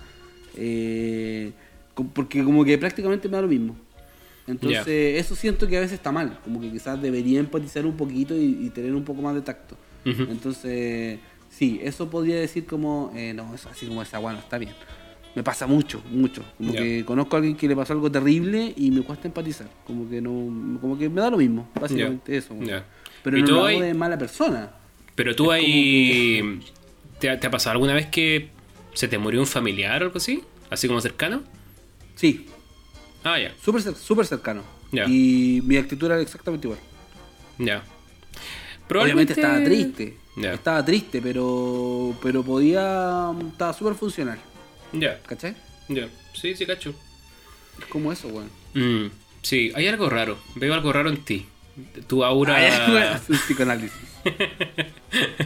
[0.56, 1.52] eh,
[2.14, 3.76] porque como que prácticamente me da lo mismo.
[4.46, 6.38] Entonces eso siento que a veces está mal.
[6.44, 9.76] Como que quizás debería empatizar un poquito y, y tener un poco más de tacto.
[10.04, 11.18] Entonces
[11.50, 14.72] sí, eso podría decir como, eh, no, eso así como esa bueno, está bien.
[15.34, 16.42] Me pasa mucho, mucho.
[16.58, 19.68] Como que conozco a alguien que le pasó algo terrible y me cuesta empatizar.
[19.86, 22.54] Como que no, como que me da lo mismo, básicamente eso.
[23.22, 24.70] Pero ¿Y no lo hay- hago de mala persona.
[25.14, 26.60] Pero tú ahí.
[27.20, 28.48] ¿Te, ha- ¿Te ha pasado alguna vez que
[28.94, 30.42] se te murió un familiar o algo así?
[30.70, 31.42] ¿Así como cercano?
[32.16, 32.46] Sí,
[33.22, 33.52] Ah, ya.
[33.62, 34.62] súper súper cercano.
[35.06, 36.80] Y mi actitud era exactamente igual.
[37.58, 37.76] Ya.
[37.76, 40.16] Obviamente Probablemente- estaba triste.
[40.36, 43.30] Estaba triste, pero pero podía.
[43.52, 44.38] Estaba súper funcional.
[44.92, 45.54] Ya, ¿Cachai?
[45.88, 46.08] ya.
[46.34, 46.94] Sí, sí, cacho.
[47.78, 48.50] Es como eso, weón.
[48.74, 49.10] Mm,
[49.42, 50.38] sí, hay algo raro.
[50.56, 51.46] Veo algo raro en ti.
[52.06, 52.56] Tu aura.
[52.56, 53.92] Ah, es un psicoanálisis.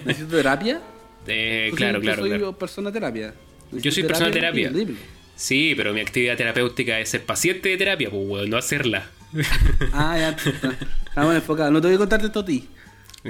[0.05, 0.81] ¿Necesito terapia?
[1.27, 2.59] Eh, claro, claro, Yo soy claro.
[2.59, 3.35] persona terapia.
[3.73, 4.73] Yo soy persona terapia.
[5.37, 9.09] Sí, pero mi actividad terapéutica es ser paciente de terapia, pues, weón, no hacerla.
[9.93, 10.29] Ah, ya.
[10.31, 10.77] está.
[11.09, 11.73] Estamos enfocados.
[11.73, 12.69] No te voy a contar esto a ti.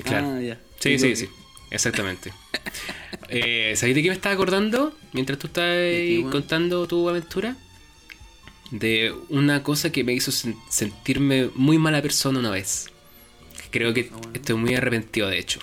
[0.05, 0.35] Claro.
[0.37, 0.59] Ah, ya.
[0.79, 1.29] Sí, sí, sí.
[1.75, 2.33] Exactamente.
[3.29, 7.57] eh, ¿Sabéis de qué me estaba acordando mientras tú estabas contando tu aventura?
[8.70, 12.87] De una cosa que me hizo sen- sentirme muy mala persona una vez.
[13.70, 14.31] Creo que Ah, bueno.
[14.35, 15.61] estoy muy arrepentido, de hecho.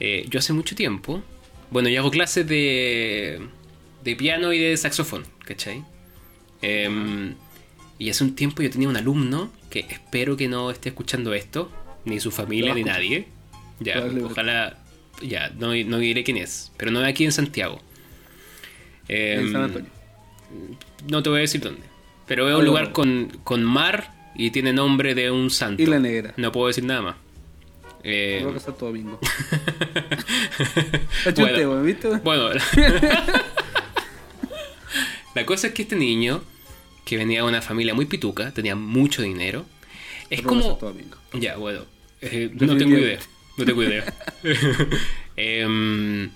[0.00, 1.22] Eh, yo hace mucho tiempo,
[1.70, 3.40] bueno, yo hago clases de,
[4.02, 5.84] de piano y de saxofón, ¿cachai?
[6.62, 7.34] Em,
[7.98, 11.70] y hace un tiempo yo tenía un alumno que espero que no esté escuchando esto,
[12.04, 13.28] ni su familia, ni nadie.
[13.80, 14.78] Ya, ojalá,
[15.22, 17.80] ya, no, no diré quién es, pero no aquí en Santiago.
[19.08, 19.90] Em, En San Antonio.
[21.08, 21.82] no te voy a decir dónde.
[22.26, 25.82] Pero es Ah, un no, lugar con, con mar y tiene nombre de un santo.
[25.82, 26.32] Y la negra.
[26.36, 27.16] No puedo decir nada más.
[28.02, 29.18] Eh, Creo que Santo Domingo.
[31.26, 31.82] Achunte, Bueno.
[31.82, 32.08] ¿viste?
[32.18, 32.48] bueno,
[35.34, 36.42] la cosa es que este niño,
[37.04, 39.64] que venía de una familia muy pituca, tenía mucho dinero,
[40.30, 40.78] es como...
[41.34, 41.80] Ya, bueno.
[42.20, 43.18] eh, no tengo idea.
[43.56, 44.04] No tengo idea.
[45.36, 46.30] Em,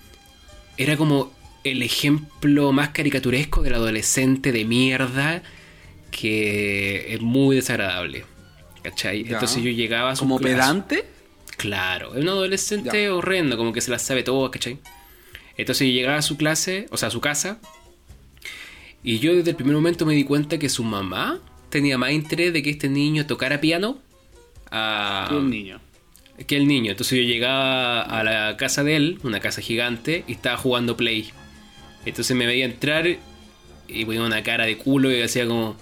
[0.76, 1.32] era como
[1.64, 5.42] el ejemplo más caricaturesco del adolescente de mierda
[6.10, 8.24] que es muy desagradable.
[8.82, 9.24] ¿Cachai?
[9.24, 9.34] Ya.
[9.34, 11.04] Entonces yo llegaba a su ¿Como clase- pedante?
[11.56, 13.14] Claro, es un adolescente Ya.
[13.14, 14.78] horrendo, como que se las sabe todo, ¿cachai?
[15.56, 17.58] Entonces yo llegaba a su clase, o sea, a su casa,
[19.02, 22.52] y yo desde el primer momento me di cuenta que su mamá tenía más interés
[22.52, 23.98] de que este niño tocara piano
[24.70, 25.80] a, Un niño.
[26.46, 26.90] Que el niño.
[26.92, 31.30] Entonces yo llegaba a la casa de él, una casa gigante, y estaba jugando Play.
[32.04, 33.06] Entonces me veía entrar
[33.88, 35.76] y ponía una cara de culo y hacía como,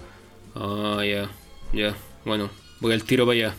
[0.55, 1.29] oh, ya,
[1.73, 1.95] ya,
[2.25, 2.49] bueno,
[2.79, 3.55] voy al tiro para allá.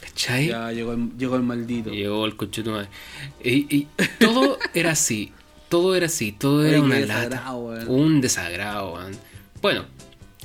[0.00, 0.48] ¿Cachai?
[0.48, 1.90] Ya llegó el, llegó el maldito.
[1.90, 2.62] Llegó el coche.
[3.42, 5.32] Y, y todo era así.
[5.68, 6.32] Todo era así.
[6.32, 7.86] Todo Oye, era qué una desagrado, lata.
[7.86, 8.00] weón.
[8.04, 9.12] Un desagrado, weón.
[9.60, 9.84] Bueno,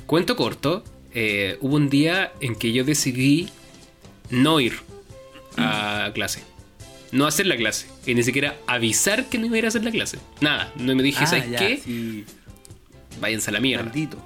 [0.06, 0.82] cuento corto.
[1.14, 3.48] eh, hubo un día en que yo decidí
[4.30, 4.74] no ir
[5.56, 6.42] a clase.
[7.12, 7.86] no hacer la clase.
[8.06, 10.18] Y ni siquiera avisar que no iba a ir a hacer la clase.
[10.40, 11.78] Nada, no me dije, Ah, ¿sabes ya, qué?
[11.84, 12.24] sí,
[13.20, 13.84] Váyanse a la mierda.
[13.84, 14.16] maldito.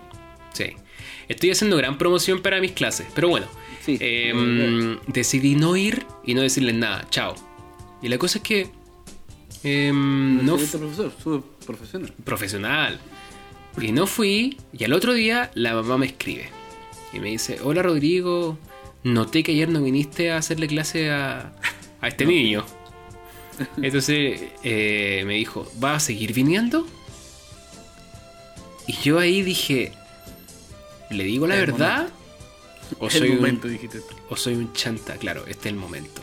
[0.53, 0.67] Sí.
[1.29, 3.07] Estoy haciendo gran promoción para mis clases.
[3.15, 3.47] Pero bueno,
[3.85, 3.99] Sí.
[4.01, 7.07] em, decidí no ir y no decirles nada.
[7.11, 7.35] Chao.
[8.03, 8.69] Y la cosa es que...
[9.65, 12.13] em, no profesor, profesional.
[12.25, 13.01] profesional.
[13.81, 16.49] Y no fui, y al otro día la mamá me escribe.
[17.13, 18.59] Y me dice, hola Rodrigo,
[19.05, 21.53] noté que ayer no viniste a hacerle clase a,
[22.01, 22.65] a este niño.
[23.81, 26.87] Entonces eh, me dijo, ¿va a seguir viniendo?
[28.87, 29.93] Y yo ahí dije,
[31.11, 32.09] ¿le digo la El verdad?
[33.01, 34.15] ¿O El soy, un, momento, dijiste tú.
[34.29, 35.17] o soy un chanta?
[35.17, 36.23] Claro, este es el momento.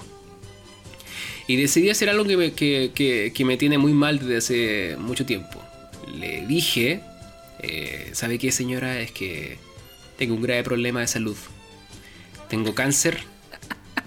[1.47, 4.97] Y decidí hacer algo que me, que, que- que me tiene muy mal desde hace
[4.97, 5.61] mucho tiempo.
[6.15, 7.01] Le dije,
[7.59, 8.99] eh, ¿sabe qué señora?
[9.01, 9.57] Es que
[10.17, 11.35] tengo un grave problema de salud.
[12.53, 13.17] Tengo cáncer.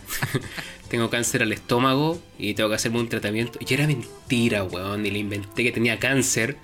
[0.89, 3.59] tengo cáncer al estómago y tengo que hacerme un tratamiento.
[3.67, 5.05] Y era mentira, weón.
[5.05, 6.57] Y le inventé que tenía cáncer.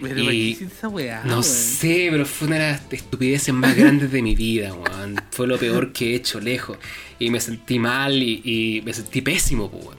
[0.00, 1.42] Pero Y- ¿por qué hiciste esa weá, No weón?
[1.44, 5.16] sé, pero fue una de las estupideces más grandes de mi vida, weón.
[5.32, 6.78] Fue lo peor que he hecho, lejos.
[7.18, 9.98] Y me sentí mal y, y me sentí pésimo, pues, weón.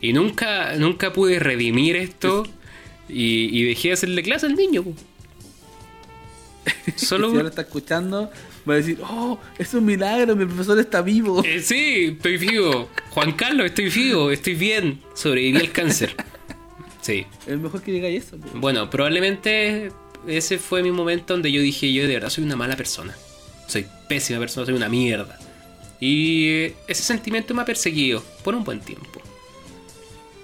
[0.00, 2.42] Y nunca, nunca pude redimir esto
[3.08, 4.96] y, y dejé de hacerle clase al niño, pues.
[6.96, 7.30] Solo...
[7.30, 8.30] Si ahora está escuchando,
[8.68, 11.42] va a decir, oh, es un milagro, mi profesor está vivo.
[11.44, 12.88] Eh, sí, estoy vivo.
[13.10, 15.00] Juan Carlos, estoy vivo, estoy bien.
[15.14, 16.14] Sobreviví al cáncer.
[17.00, 17.26] Sí.
[17.46, 18.36] Es mejor que digáis eso.
[18.38, 18.48] po.
[18.58, 19.90] Bueno, probablemente
[20.26, 23.14] ese fue mi momento donde yo dije, yo de verdad soy una mala persona.
[23.66, 25.38] Soy pésima persona, soy una mierda.
[25.98, 29.20] Y eh, ese sentimiento me ha perseguido por un buen tiempo.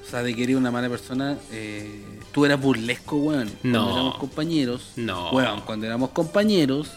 [0.06, 2.00] O sea, de que eres una mala persona, eh,
[2.32, 3.50] tú eras burlesco, weón.
[3.62, 3.84] No.
[3.84, 4.92] Cuando éramos compañeros.
[4.96, 5.30] No.
[5.30, 6.90] Weón, cuando éramos compañeros,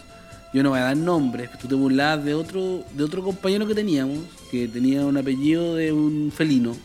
[0.52, 3.66] yo no voy a dar nombres, pero tú te burlabas de otro, de otro compañero
[3.66, 4.18] que teníamos,
[4.50, 6.76] que tenía un apellido de un felino,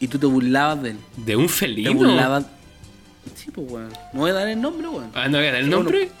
[0.00, 0.98] y tú te burlabas de él.
[1.16, 1.94] ¿De un Te felino?
[1.94, 2.46] burlabas.
[3.34, 3.88] Sí, pues, weón.
[4.12, 5.10] No voy a dar el nombre, weón.
[5.14, 6.06] Ah, ¿no voy a dar el nombre?
[6.06, 6.12] no-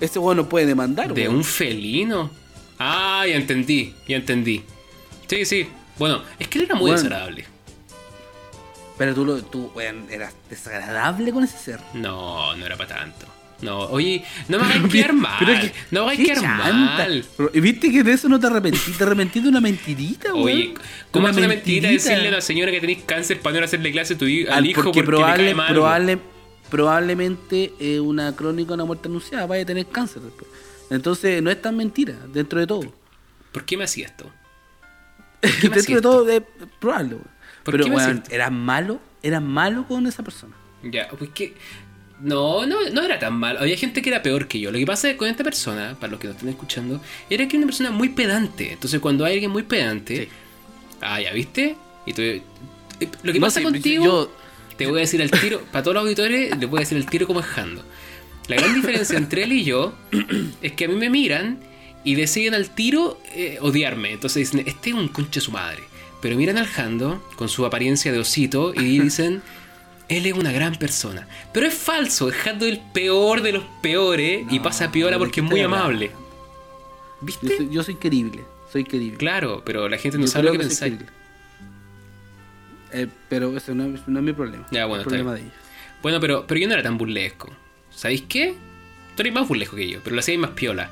[0.00, 2.30] Ese weón no puede demandar, ¿De un felino?
[2.78, 4.62] Ah, ya entendí, ya entendí.
[5.26, 5.68] Sí, sí.
[5.98, 6.96] Bueno, es que él era muy Bueno.
[6.96, 7.46] desagradable.
[8.98, 11.80] Pero tú, lo, tú eras desagradable con ese ser.
[11.94, 13.26] No, no era para tanto.
[13.62, 15.36] No, oye, no me hagáis quedar mal.
[15.38, 17.24] Pero que- no me hagáis quedar mal.
[17.36, 18.92] Pero, ¿y ¿Viste que de eso no te arrepentí?
[18.92, 20.44] Te arrepentí de una mentirita, weón.
[20.46, 20.74] Oye,
[21.10, 21.88] ¿cómo es una mentirita.
[21.88, 24.66] decirle a la señora que tenéis cáncer para no hacerle clase a tu al Al-
[24.66, 25.72] hijo porque porque, probable, le cae mal?
[25.72, 26.18] probable,
[26.68, 30.50] probablemente eh, una crónica una muerte anunciada vaya a tener cáncer después.
[30.90, 32.92] Entonces no es tan mentira, dentro de todo.
[33.52, 34.30] ¿Por qué me hacía esto?
[35.42, 36.42] me dentro hacía de todo es
[36.78, 37.16] probable.
[37.64, 38.34] ¿Por Pero me esto?
[38.34, 40.54] eras malo, eras malo con esa persona.
[40.84, 41.54] Ya, pues que.
[42.20, 43.58] No, no, no era tan mal.
[43.58, 44.72] Había gente que era peor que yo.
[44.72, 47.58] Lo que pasa con esta persona, para los que nos estén escuchando, era que era
[47.58, 48.72] una persona muy pedante.
[48.72, 50.24] Entonces, cuando hay alguien muy pedante.
[50.24, 50.28] Sí.
[51.02, 51.76] Ah, ya viste.
[52.06, 52.42] Y tú- eh,
[53.22, 54.04] lo que No, pasa sí, contigo.
[54.04, 54.32] yo-
[54.78, 55.60] Te voy a decir al tiro.
[55.72, 57.84] para todos los auditores, les voy a decir el tiro como es Jando.
[58.48, 59.94] La gran diferencia entre él y yo
[60.62, 61.58] es que a mí me miran
[62.04, 64.12] y deciden al tiro eh, odiarme.
[64.12, 65.82] Entonces dicen, este es un conche su madre.
[66.22, 69.42] Pero miran al Jando con su apariencia de osito y dicen,
[70.08, 71.26] él es una gran persona.
[71.52, 75.46] Pero es falso, es el peor de los peores y pasa piola ¿de porque es
[75.46, 76.06] muy amable.
[76.14, 76.26] hablando?
[77.20, 77.56] Yo ¿Viste?
[77.56, 79.16] soy, yo soy querible, soy querible.
[79.18, 80.98] Claro, pero la gente no Yo sabe lo que soy pensáis.
[82.92, 84.66] Eh, pero ese no, es- no es mi problema.
[84.70, 85.52] Ya, bueno, es problema de ellos.
[86.02, 87.50] Bueno, pero, pero yo no era tan burlesco.
[87.90, 88.54] ¿Sabéis qué?
[89.16, 90.90] Tú eres más burlesco que yo, pero lo hacíais más piola.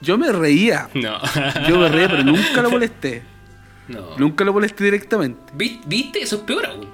[0.00, 0.88] Yo me reía.
[0.94, 1.20] No.
[1.68, 3.22] Yo me reía, pero nunca lo molesté.
[3.88, 4.16] no.
[4.18, 5.40] Nunca lo molesté directamente.
[5.54, 6.22] ¿Vi- ¿Viste?
[6.22, 6.88] Eso es peor aún.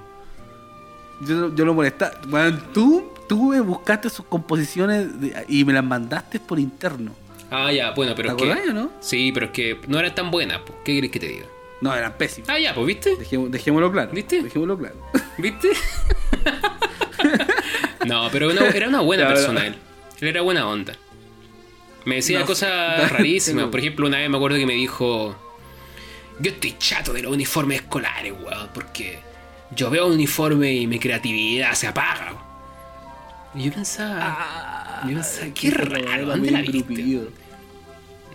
[1.20, 2.12] Yo, yo lo molestaba.
[2.28, 7.12] Bueno, tú, tú me buscaste sus composiciones de- y me las mandaste por interno.
[7.50, 8.50] Ah, ya, bueno, pero ¿Te es que.
[8.52, 8.90] acordás o no?
[9.00, 10.78] Sí, pero es que no eran tan buenas, pues.
[10.84, 11.46] ¿Qué querés que te diga?
[11.80, 12.48] No, eran pésimas.
[12.50, 13.16] Ah, ya, pues, ¿viste?
[13.16, 14.10] Dejémos- dejémoslo claro.
[14.12, 14.42] ¿Viste?
[14.42, 14.96] Dejémoslo claro.
[15.38, 15.68] ¿Viste?
[18.06, 19.74] no, pero no- era una buena persona él.
[20.20, 20.94] Él era buena onda.
[22.04, 23.66] Me decía No, cosas rarísimas.
[23.66, 25.34] Por ejemplo, una vez me acuerdo que me dijo:
[26.38, 29.20] Yo estoy chato de los uniformes escolares, weón, porque
[29.74, 32.32] yo veo un uniforme y mi creatividad se apaga.
[32.32, 32.50] weón".
[33.54, 36.78] Y yo pensaba: Yo pensaba, qué raro, Era ¿dónde muy la viste?
[36.78, 37.22] engrupido.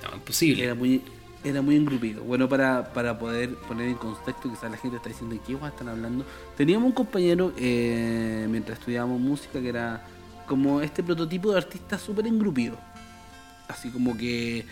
[0.03, 0.63] No, imposible.
[0.63, 1.01] Era muy,
[1.43, 2.23] era muy engrupido.
[2.23, 5.89] Bueno, para, para poder poner en contexto, quizás la gente está diciendo qué guay están
[5.89, 6.25] hablando.
[6.57, 10.05] Teníamos un compañero eh, mientras estudiábamos música que era
[10.47, 12.77] como este prototipo de artista súper engrupido.
[13.67, 14.65] Así como que,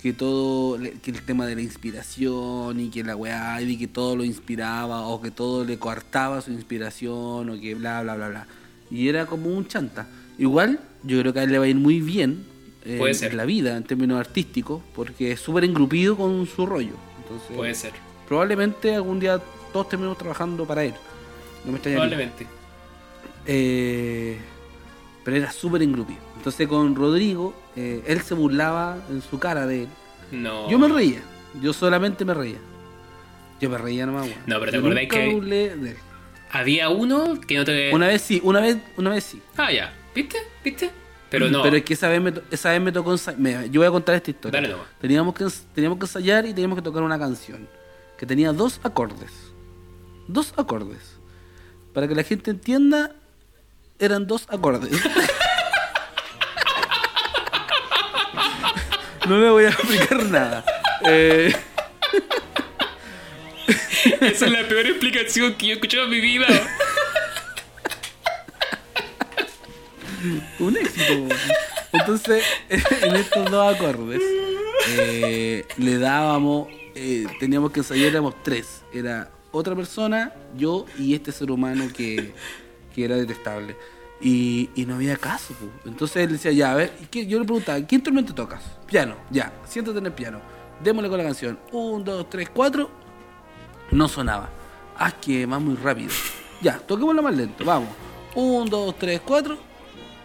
[0.00, 4.16] que todo, que el tema de la inspiración y que la weá y que todo
[4.16, 8.46] lo inspiraba o que todo le coartaba su inspiración o que bla bla bla bla.
[8.90, 10.06] Y era como un chanta.
[10.38, 12.44] Igual, yo creo que a él le va a ir muy bien
[12.84, 13.32] eh, Puede ser.
[13.32, 16.94] en la vida en términos artísticos porque es súper engrupido con su rollo.
[17.22, 17.92] Entonces, Puede ser.
[18.26, 19.38] probablemente algún día
[19.72, 20.94] todos terminamos trabajando para él.
[21.64, 21.78] No me.
[21.78, 22.46] Probablemente.
[23.46, 24.38] Eh,
[25.24, 26.20] pero era súper engrupido.
[26.36, 29.88] Entonces con Rodrigo, eh, él se burlaba en su cara de él.
[30.32, 30.70] No.
[30.70, 31.20] Yo me reía,
[31.60, 32.58] yo solamente me reía.
[33.60, 34.38] Yo me reía nomás, weón.
[34.46, 35.96] No, pero ¿te acordás que- de él.
[36.52, 37.92] Había uno que no te.
[37.94, 39.40] Una vez sí, una vez, una vez sí.
[39.56, 39.94] Ah, ya.
[40.14, 40.38] ¿Viste?
[40.64, 40.90] ¿Viste?
[41.28, 41.62] Pero no.
[41.62, 43.90] Pero es que esa vez me, esa vez me tocó ensa- me- Yo voy a
[43.92, 44.60] contar esta historia.
[44.60, 44.88] Dale nomás.
[45.00, 47.68] teníamos, que, teníamos que ensayar y teníamos que tocar una canción
[48.18, 49.30] que tenía dos acordes.
[50.26, 51.18] Dos acordes.
[51.94, 53.14] Para que la gente entienda,
[54.00, 54.90] eran dos acordes.
[59.28, 60.64] no le voy a explicar nada.
[61.06, 61.54] Eh,
[64.20, 66.46] Esa es la peor explicación que yo he escuchado en mi vida.
[70.58, 71.28] un éxito.
[71.92, 74.22] Entonces, en estos dos acordes,
[74.88, 78.82] eh, le dábamos, eh, teníamos que ensayar, éramos tres.
[78.92, 82.32] Era otra persona, yo y este ser humano que,
[82.94, 83.76] que era detestable.
[84.22, 85.54] Y, no había caso.
[85.54, 85.66] po.
[85.88, 88.62] Entonces él decía, ya, a ver, yo le preguntaba, ¿qué instrumento tocas?
[88.86, 90.40] Piano, ya, siéntate en el piano.
[90.82, 91.58] Démosle con la canción.
[91.72, 92.90] Un, dos, tres, cuatro.
[93.90, 94.50] No sonaba.
[94.96, 96.10] Ah, es que va muy rápido.
[96.60, 97.88] Ya, toquémoslo más lento, vamos.
[98.34, 99.56] Un, dos, tres, cuatro.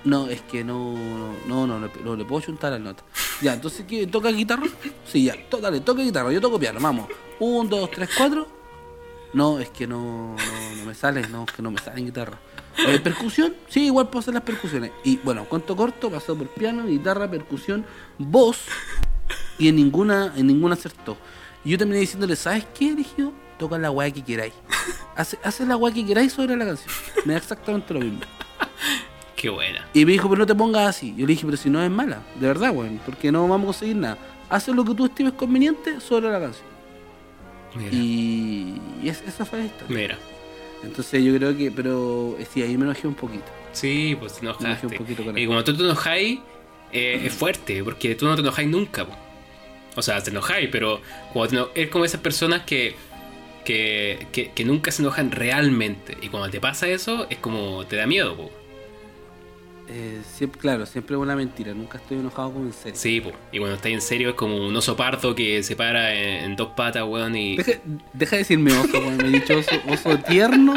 [0.03, 0.93] No, es que no,
[1.47, 3.03] no, no, no le puedo juntar la nota.
[3.41, 4.05] Ya, entonces, ¿qué?
[4.07, 4.67] ¿Toca guitarra?
[5.05, 7.07] Sí, ya, to- dale, toca guitarra, yo toco piano, vamos.
[7.39, 8.47] Un, dos, tres, cuatro.
[9.35, 12.05] No, es que no, no, no me sale, no, es que no me sale en
[12.05, 12.39] guitarra.
[12.87, 13.53] Eh, ¿Percusión?
[13.67, 14.91] Sí, igual puedo hacer las percusiones.
[15.03, 17.85] Y bueno, cuento corto, pasó por piano, guitarra, percusión,
[18.17, 18.59] voz,
[19.59, 21.17] y en ninguna, en ninguna acertó.
[21.65, 23.33] Y yo terminé diciéndole, ¿sabes qué, Eligio?
[23.59, 24.53] Toca la weá que queráis.
[25.17, 26.93] Hace, hace la weá que queráis sobre la canción.
[27.25, 28.19] Me da exactamente lo mismo.
[29.35, 29.85] Qué buena.
[29.93, 31.13] Y me dijo, pero no te pongas así.
[31.17, 33.65] Yo le dije, pero si no es mala, de verdad, weón, porque no vamos a
[33.65, 34.17] conseguir nada.
[34.49, 36.74] Haz lo que tú estimes conveniente sobre la canción.
[37.75, 37.89] Mira.
[37.93, 39.95] Y, y es- esa fue la historia.
[39.95, 40.17] Mira.
[40.83, 43.45] Entonces yo creo que, pero eh, sí, ahí me enojé un poquito.
[43.73, 44.87] Sí, pues te Me enojaste.
[44.87, 46.39] un poquito con Y como tú te enojáis,
[46.91, 49.05] eh, es fuerte, porque tú no te enojáis nunca.
[49.05, 49.15] po.
[49.95, 51.01] O sea, te enojáis, pero
[51.33, 52.95] cuando te es como esas personas que,
[53.63, 56.17] que, que, que nunca se enojan realmente.
[56.21, 58.35] Y cuando te pasa eso, es como te da miedo.
[58.35, 58.51] po.
[59.87, 61.73] Eh, siempre, claro, siempre es una mentira.
[61.73, 62.97] Nunca estoy enojado como en serio.
[62.99, 63.31] Sí, po.
[63.51, 66.55] y cuando estás en serio es como un oso pardo que se para en, en
[66.55, 67.57] dos patas, weón, y...
[67.57, 67.73] Deja,
[68.13, 69.17] deja de decirme oso, weón.
[69.17, 70.73] Me he dicho oso, oso tierno,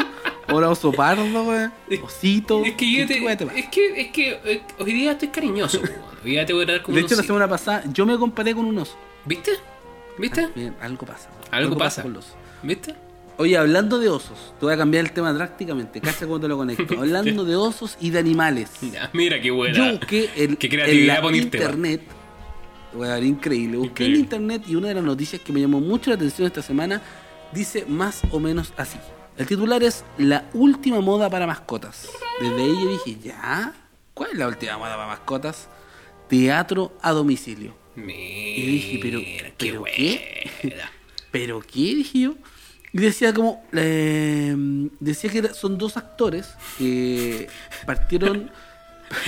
[0.47, 1.73] ahora oso pardo, weón.
[2.03, 2.63] Osito.
[2.63, 6.09] Es que yo ¿Qué- te, es que, es que eh, hoy día estoy cariñoso, weón.
[6.23, 8.53] Hoy día te voy a como De un hecho, la semana pasada yo me comparé
[8.53, 8.95] con un oso.
[9.25, 9.51] ¿Viste?
[10.17, 10.41] ¿Viste?
[10.41, 11.29] Ah, bien, algo pasa.
[11.49, 12.03] Algo pasa.
[12.03, 12.35] con los.
[12.61, 12.93] ¿Viste?
[13.39, 16.01] Oye, hablando de osos, te voy a cambiar el tema drásticamente.
[16.01, 16.93] Cacha cómo te lo conecto.
[16.99, 18.69] Hablando de osos y de animales.
[18.91, 19.77] Ya, mira qué buena.
[19.77, 21.37] Yo busqué el, Qué creatividad en la temas.
[21.37, 22.01] internet.
[22.93, 23.77] Weón, increíble.
[23.77, 24.19] Busqué en Increíble.
[24.19, 27.01] internet y una de las noticias que me llamó mucho la atención esta semana
[27.53, 28.97] dice más o menos así.
[29.37, 32.09] El titular es La última moda para mascotas.
[32.41, 33.73] Desde ahí yo dije, ¿ya?
[34.13, 35.69] ¿Cuál es la última moda para mascotas?
[36.27, 37.73] Teatro a domicilio.
[37.95, 39.95] Mira, Y dije, pero- qué pero buena.
[39.95, 40.51] ¿qué?
[41.31, 41.95] ¿Pero qué?
[41.95, 42.33] Dije yo.
[42.93, 43.63] Y decía como...
[43.73, 44.55] eh,
[44.99, 47.47] decía que era- son dos actores que
[47.85, 48.51] partieron...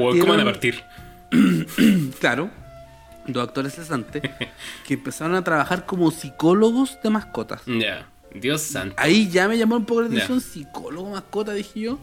[0.00, 0.82] Weón, ¿cómo van a partir?
[2.20, 2.50] Claro,
[3.26, 4.22] dos actores cesantes
[4.86, 7.62] que empezaron a trabajar como psicólogos de mascotas.
[7.66, 8.94] Ya, Dios santo.
[8.98, 11.98] Ahí ya me llamó un poco la atención, psicólogo mascota, dije yo.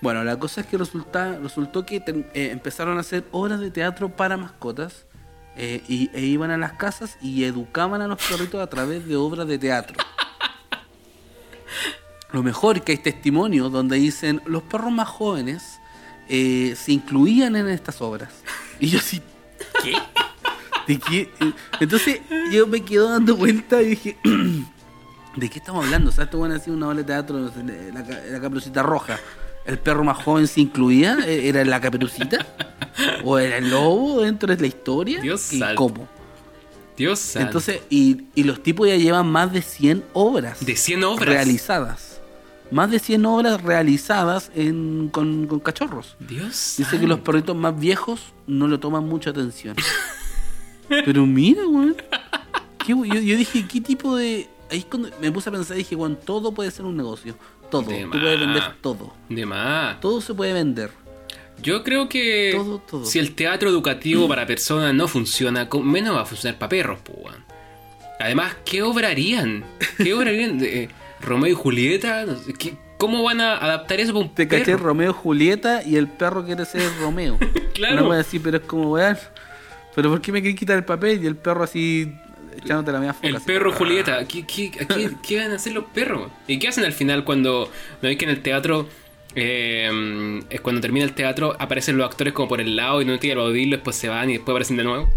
[0.00, 2.02] Bueno, la cosa es que resulta, resultó que
[2.34, 5.06] eh, empezaron a hacer obras de teatro para mascotas
[5.56, 9.16] eh, y, e iban a las casas y educaban a los perritos a través de
[9.16, 9.96] obras de teatro.
[12.32, 15.80] Lo mejor que hay testimonios donde dicen los perros más jóvenes
[16.28, 18.30] eh, se incluían en estas obras.
[18.80, 19.20] Y yo así,
[19.82, 19.94] ¿qué?
[20.86, 21.30] ¿De qué?
[21.78, 24.16] Entonces yo me quedo dando vuelta y dije,
[25.36, 26.08] ¿de qué estamos hablando?
[26.08, 29.20] O sea, esto van a hacer una obra de teatro, la, la roja.
[29.64, 31.18] ¿El perro más joven se incluía?
[31.26, 32.46] ¿E- ¿Era la caperucita?
[33.24, 35.20] ¿O era el lobo dentro de la historia?
[35.20, 36.08] Dios ¿Y cómo?
[36.96, 37.46] Dios santo.
[37.48, 41.28] Entonces, y, y los tipos ya llevan más de 100 obras de 100 obras.
[41.28, 42.20] realizadas.
[42.70, 46.16] Más de 100 obras realizadas en, con, con cachorros.
[46.20, 49.76] Dios Dice que los perritos más viejos no le toman mucha atención.
[50.88, 51.96] Pero mira, weón.
[52.86, 54.48] Yo, yo dije, ¿qué tipo de...?
[54.70, 57.36] Ahí cuando me puse a pensar, dije, weón, todo puede ser un negocio.
[57.72, 57.82] Todo.
[57.90, 59.14] De Tú puedes vender todo.
[59.28, 60.00] De más.
[60.00, 60.90] Todo se puede vender.
[61.60, 63.04] Yo creo que Todo, todo.
[63.04, 67.44] si el teatro educativo para personas no funciona, menos va a funcionar para perros, weón.
[68.20, 69.64] Además, ¿qué obra harían?
[69.96, 70.58] ¿Qué obra harían?
[70.58, 70.88] de, eh,
[71.20, 72.24] ¿Romeo y Julieta?
[72.26, 74.76] No sé, ¿qué- ¿Cómo van a adaptar eso para un Te caché?
[74.76, 77.38] Romeo y Julieta y el perro quiere ser Romeo.
[77.74, 78.00] Claro.
[78.02, 79.16] Una wea así, pero es como, weón.
[79.94, 81.22] Pero ¿por qué me quieren quitar el papel?
[81.24, 82.12] Y el perro así
[82.56, 83.28] echándote la media foca.
[83.28, 84.24] El perro Julieta.
[84.26, 86.30] ¿Qué, qué, qué, qué van a hacer los perros?
[86.46, 87.70] ¿Y qué hacen al final cuando...
[88.02, 88.88] ¿No ves que en el teatro...
[89.34, 93.18] eh, es cuando termina el teatro aparecen los actores como por el lado y no
[93.18, 95.08] tienen aplaudirlo, después se van y después aparecen de nuevo?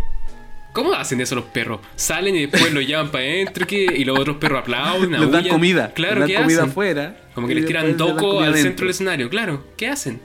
[0.74, 1.80] ¿Cómo hacen eso los perros?
[1.96, 3.86] Salen y después los llaman para adentro ¿qué?
[3.96, 5.94] y los otros perros aplauden, Les dan comida.
[5.94, 6.70] Claro, les ¿qué dan comida hacen?
[6.72, 7.18] afuera.
[7.34, 8.62] Como que les tiran comida al adentro.
[8.62, 9.66] centro del escenario, claro.
[9.78, 10.20] ¿Qué hacen?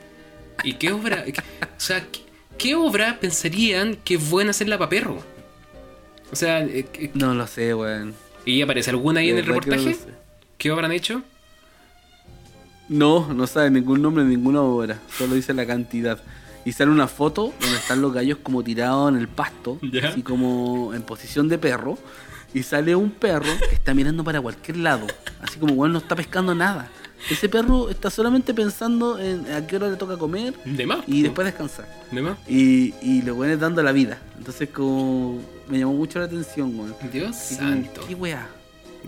[0.65, 1.23] ¿Y qué obra?
[1.23, 2.19] qué- o sea, ¿qué,
[2.57, 5.23] qué obra pensarían que es buena hacerla para perro?
[6.31, 8.13] O sea, eh, eh, No lo sé, weón.
[8.45, 9.93] ¿y aparece alguna ahí en el verdad que no reportaje?
[10.05, 10.13] sé.
[10.57, 11.21] ¿Qué han hecho?
[12.89, 14.99] No, no sabe ningún nombre de ninguna obra.
[15.17, 16.19] Solo dice la cantidad.
[16.65, 20.09] Y sale una foto donde están los gallos como tirados en el pasto, Ya.
[20.09, 21.97] así como en posición de perro.
[22.53, 25.07] Y sale un perro que está mirando para cualquier lado,
[25.41, 26.89] así como bueno no está pescando nada.
[27.29, 30.99] Ese perro está solamente pensando en a qué hora le toca comer De más.
[31.07, 31.87] y después descansar.
[32.11, 32.37] De más.
[32.49, 34.17] Y, y los weones dando la vida.
[34.37, 35.39] Entonces como
[35.71, 36.95] me llamó mucho la atención, weón.
[37.11, 38.05] Dios como, santo.
[38.07, 38.47] ¿Qué weá?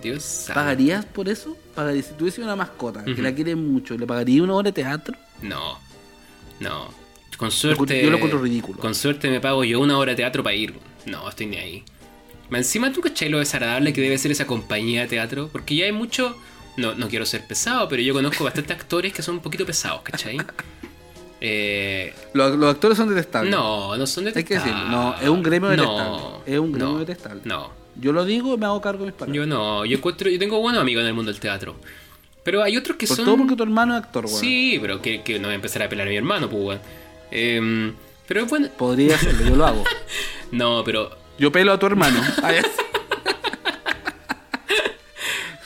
[0.01, 0.53] Dios santo.
[0.59, 1.57] ¿Pagarías por eso?
[1.75, 2.05] ¿Pagarías?
[2.07, 3.21] Si tuviese una mascota que Ujú.
[3.21, 5.15] la quieres mucho, ¿le pagarías una hora de teatro?
[5.41, 5.77] No.
[6.59, 6.87] No.
[7.37, 8.01] Con suerte.
[8.01, 8.79] yo lo encuentro ridículo.
[8.79, 10.73] Con suerte me pago yo una hora de teatro para ir.
[11.05, 11.83] No, estoy ni ahí.
[12.49, 15.49] Encima, ¿tú cachai lo desagradable que debe ser esa compañía de teatro?
[15.51, 16.37] Porque ya hay mucho.
[16.77, 20.01] No, no quiero ser pesado, pero yo conozco bastantes actores que son un poquito pesados,
[20.01, 20.37] ¿cachai?
[21.45, 23.51] Eh, Los, los actores son detestables.
[23.51, 24.75] no, no son Hay que detestables.
[24.75, 24.89] decirlo.
[24.97, 26.53] No, es un gremio No, detestable.
[26.53, 27.41] Es un gremio no, detestable.
[27.43, 29.35] No, Yo lo digo y me hago cargo de mis palabras.
[29.35, 29.83] yo no.
[29.83, 30.29] Yo encuentro.
[30.29, 31.75] Yo tengo buenos amigos en el mundo del teatro.
[32.45, 33.25] Pero hay otros que Por son.
[33.25, 34.39] todo porque tu hermano es actor, weón.
[34.39, 36.79] Sí, pero que, que no voy a empezar a pelar a mi hermano, pues, weón.
[37.31, 37.93] Em,
[38.25, 38.69] pero es bueno.
[38.77, 39.83] Podría hacerlo, yo lo hago.
[40.51, 41.09] No, pero.
[41.39, 42.21] Yo pelo a tu hermano.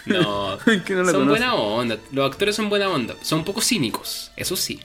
[0.06, 0.58] No.
[0.58, 1.18] No son conoce.
[1.26, 1.98] buena onda.
[2.12, 3.16] Los actores son buena onda.
[3.22, 4.80] Son un poco cínicos, eso sí.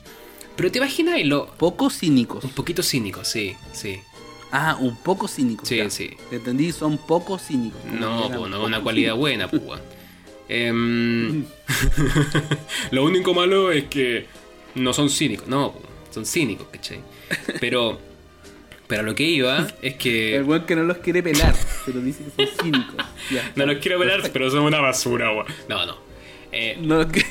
[0.56, 1.46] Pero te imaginas lo.
[1.46, 2.44] poco cínicos.
[2.44, 4.00] Un poquito cínicos, sí, sí.
[4.50, 5.68] Ah, un poco cínicos.
[5.68, 5.88] Sí, ya.
[5.90, 6.10] sí.
[6.30, 7.82] Te entendí, son poco cínicos.
[7.86, 9.18] No, pues no es una cualidad cínicos.
[9.20, 9.80] buena, pues.
[10.48, 11.44] Em,
[12.90, 14.26] lo único malo es que
[14.74, 15.48] no son cínicos.
[15.48, 15.80] No, po,
[16.10, 17.00] son cínicos, ¿cachai?
[17.60, 17.98] Pero.
[18.88, 20.36] Pero lo que iba es que.
[20.36, 21.54] El weón que no los quiere pelar,
[21.86, 22.94] pero dice que son cínicos.
[23.30, 23.50] Ya.
[23.56, 25.46] No los quiero pelar, pero son una basura, weón.
[25.68, 25.96] No, no.
[26.54, 27.24] Eh, No los, que-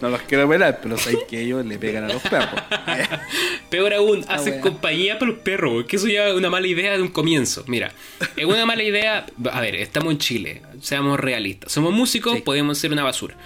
[0.00, 2.48] no los quiero pelar, pero sabéis que ellos le pegan a los perros.
[3.70, 4.60] Peor aún, hacen wea.
[4.62, 7.64] compañía para los perros, que eso ya es una mala idea de un comienzo.
[7.66, 7.92] Mira,
[8.36, 9.26] es una mala idea.
[9.52, 11.72] A ver, estamos en Chile, seamos realistas.
[11.72, 12.42] Somos músicos, Sí.
[12.42, 13.36] podemos ser una basura.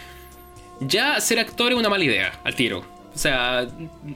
[0.80, 2.84] Ya ser actor es una mala idea, al tiro.
[3.14, 3.68] O sea,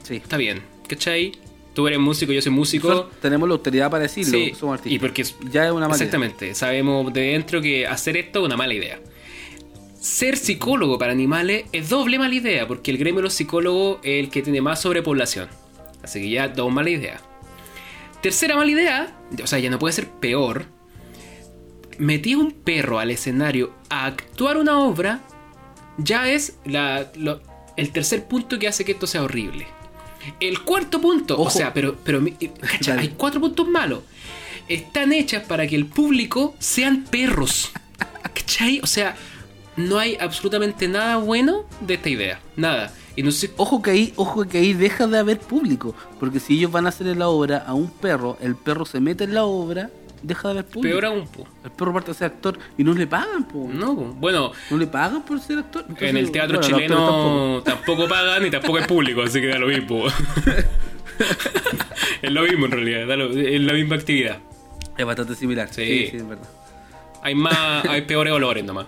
[0.03, 0.15] Sí.
[0.17, 1.31] está bien, ¿cachai?
[1.73, 2.89] Tú eres músico, yo soy músico.
[2.89, 4.91] Nosotros tenemos la autoridad para decirlo, Sí, somos artistas.
[4.91, 6.05] y porque ya es una mala idea.
[6.07, 8.99] Exactamente, sabemos de dentro que hacer esto es una mala idea.
[9.99, 14.23] Ser psicólogo para animales es doble mala idea, porque el gremio de los psicólogos es
[14.23, 15.49] el que tiene más sobrepoblación.
[16.03, 17.19] Así que ya dos mala idea.
[18.21, 20.65] Tercera mala idea, o sea, ya no puede ser peor.
[21.97, 25.19] Metí a un perro al escenario a actuar una obra,
[25.97, 27.41] ya es la, lo-
[27.75, 29.67] el tercer punto que hace que esto sea horrible.
[30.39, 32.21] El cuarto punto, o sea, pero, pero
[32.61, 34.03] cacha, hay cuatro puntos malos.
[34.69, 37.71] Están hechas para que el público sean perros.
[38.33, 38.79] ¿Cachai?
[38.81, 39.15] O sea,
[39.79, 42.39] no hay absolutamente nada bueno de esta idea.
[42.55, 42.91] Nada.
[43.15, 43.51] Y no sé.
[43.57, 46.89] Ojo que ahí, ojo que ahí deja de haber público, porque si ellos van a
[46.89, 49.89] hacer la obra a un perro, el perro se mete en la obra,
[50.21, 50.99] deja de haber público.
[50.99, 51.45] Peor aún, po.
[51.63, 53.67] El perro parte a ser actor y no le pagan, po.
[53.71, 54.03] No, po.
[54.19, 55.85] bueno, No le pagan por ser actor.
[55.99, 59.67] en el teatro bueno, chileno tampoco pagan y tampoco es público, así que da lo
[59.67, 60.03] mismo.
[62.21, 64.37] es lo mismo en realidad, da lo- es la misma actividad.
[64.39, 64.93] tampoco.
[64.97, 65.67] Es bastante similar.
[65.71, 65.85] Sí.
[65.85, 66.47] Sí, sí, es verdad.
[67.21, 68.85] Hay más, hay peores olores nomás.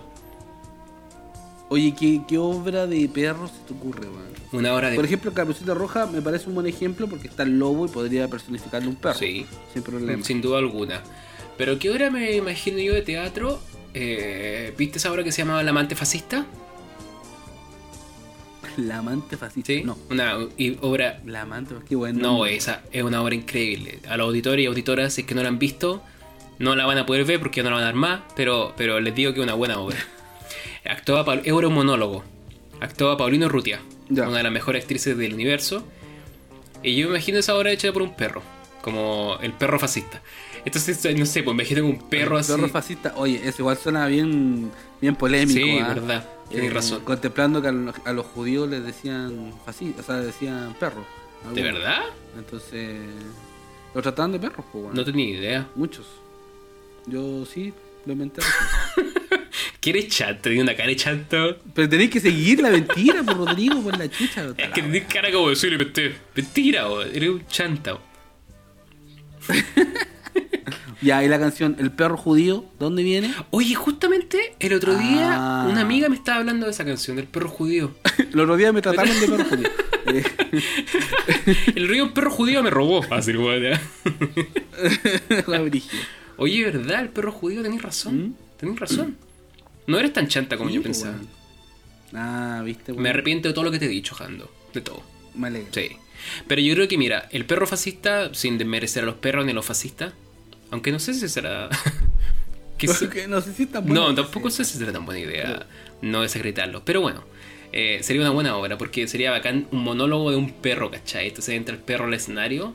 [1.72, 4.26] Oye, ¿qué, qué obra de perro se te ocurre, weón?
[4.52, 4.96] Una hora de.
[4.96, 8.28] Por ejemplo, Caperucita Roja me parece un buen ejemplo porque está el lobo y podría
[8.28, 9.18] personificarle un perro.
[9.18, 9.46] Sí.
[9.72, 10.22] Sin problema.
[10.22, 11.00] Sin duda alguna.
[11.56, 13.58] Pero ¿qué obra me imagino yo de teatro?
[13.94, 16.44] Eh, ¿Viste esa obra que se llamaba La amante fascista?
[18.76, 19.72] La amante fascista.
[19.72, 19.82] Sí.
[19.82, 19.96] No.
[20.10, 20.36] Una
[20.82, 21.22] obra.
[21.24, 22.20] La amante, qué bueno.
[22.20, 24.00] No, esa es una obra increíble.
[24.10, 26.02] A los auditores y auditoras, si es que no la han visto,
[26.58, 29.00] no la van a poder ver porque no la van a dar más, pero, pero
[29.00, 29.96] les digo que es una buena obra.
[30.88, 32.24] Actuaba es un monólogo.
[32.80, 34.28] Actuaba Paulino Rutia, Ya.
[34.28, 35.84] una de las mejores actrices del universo.
[36.82, 38.42] Y yo me imagino esa obra hecha por un perro,
[38.82, 40.20] como el perro fascista.
[40.64, 42.52] Entonces, no sé, pues me imagino un perro así.
[42.52, 43.14] Perro fascista.
[43.16, 44.70] Oye, eso igual suena bien,
[45.00, 45.60] bien polémico.
[45.60, 45.88] Sí, ¿ah?
[45.88, 46.28] verdad.
[46.48, 47.00] Tienes razón.
[47.04, 51.04] Contemplando que a los, a los judíos les decían fascistas, o sea, decían perros.
[51.54, 51.80] ¿De algunos.
[51.82, 52.02] verdad?
[52.36, 53.00] Entonces,
[53.94, 54.96] lo trataban de perros, pues, bueno.
[54.96, 55.68] No tenía idea.
[55.74, 56.06] Muchos.
[57.06, 57.72] Yo sí,
[58.06, 58.40] lo inventé.
[58.96, 59.12] recién.
[59.80, 60.42] ¿Quieres chanto?
[60.48, 61.56] Tiene una cara de chanto.
[61.74, 64.46] Pero tenéis que seguir la mentira, por Rodrigo, por la chucha.
[64.56, 66.14] Es que tenés cara como de decirle mentira.
[66.36, 67.02] Mentira, bo.
[67.02, 67.98] eres un chanta.
[71.02, 73.34] Ya, y la canción El perro judío, ¿dónde viene?
[73.50, 75.66] Oye, justamente el otro día Ah.
[75.68, 77.92] una amiga me estaba hablando de esa canción, del perro judío.
[78.30, 79.68] Los otros días me trataron de perro judío.
[81.74, 83.02] El río perro judío me robó.
[83.02, 83.80] Fácil, weón.
[86.42, 87.02] Oye, ¿verdad?
[87.02, 88.28] El perro judío, tenés razón.
[88.28, 88.34] ¿Mm?
[88.58, 89.16] Tenés razón.
[89.86, 91.20] No eres tan chanta como Sí, yo pues, pensaba.
[92.14, 93.06] Ah, viste, Me weón.
[93.08, 94.52] arrepiento de todo lo que te he dicho, Jando.
[94.74, 95.02] De todo.
[95.34, 95.68] Me alegro.
[95.72, 95.96] Sí.
[96.48, 99.54] Pero yo creo que, mira, el perro fascista, sin desmerecer a los perros ni a
[99.54, 100.12] los fascistas,
[100.72, 101.68] aunque no sé si será.
[103.00, 104.08] Porque no sé si está bueno.
[104.08, 105.66] No, tampoco sé si será tan buena idea
[106.00, 106.84] no desacreditarlo.
[106.84, 107.22] Pero bueno,
[107.72, 111.28] eh, sería una buena obra porque sería bacán un monólogo de un perro, ¿cachai?
[111.28, 112.74] Entonces entra el perro al escenario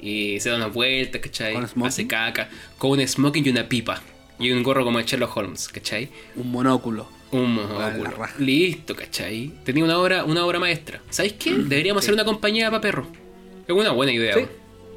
[0.00, 1.56] y se da una vuelta, ¿cachai?
[1.84, 4.02] Hace caca, con un smoking y una pipa.
[4.38, 6.08] Y un gorro como de Sherlock Holmes, ¿cachai?
[6.36, 7.08] Un monóculo.
[7.32, 8.12] Un monóculo.
[8.38, 9.52] Listo, ¿cachai?
[9.64, 11.00] Tenía una obra, una obra maestra.
[11.10, 11.52] ¿Sabéis qué?
[11.54, 13.06] Deberíamos hacer una compañía para perros.
[13.66, 14.34] Es una buena idea.
[14.34, 14.46] Sí.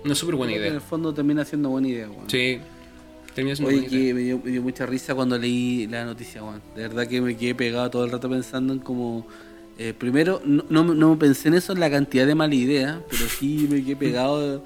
[0.06, 0.74] Una súper buena que En idea.
[0.76, 2.30] el fondo termina siendo buena idea, weón.
[2.30, 2.60] Sí.
[3.36, 4.08] Termina siendo Oye, buena idea.
[4.08, 6.62] que me dio, me dio mucha risa cuando leí la noticia, weón.
[6.76, 9.28] De verdad que me quedé pegado todo el rato pensando en como...
[9.90, 13.26] eh, primero, no, no, no pensé en eso, en la cantidad de mala idea, pero
[13.28, 14.64] sí me quedé pegado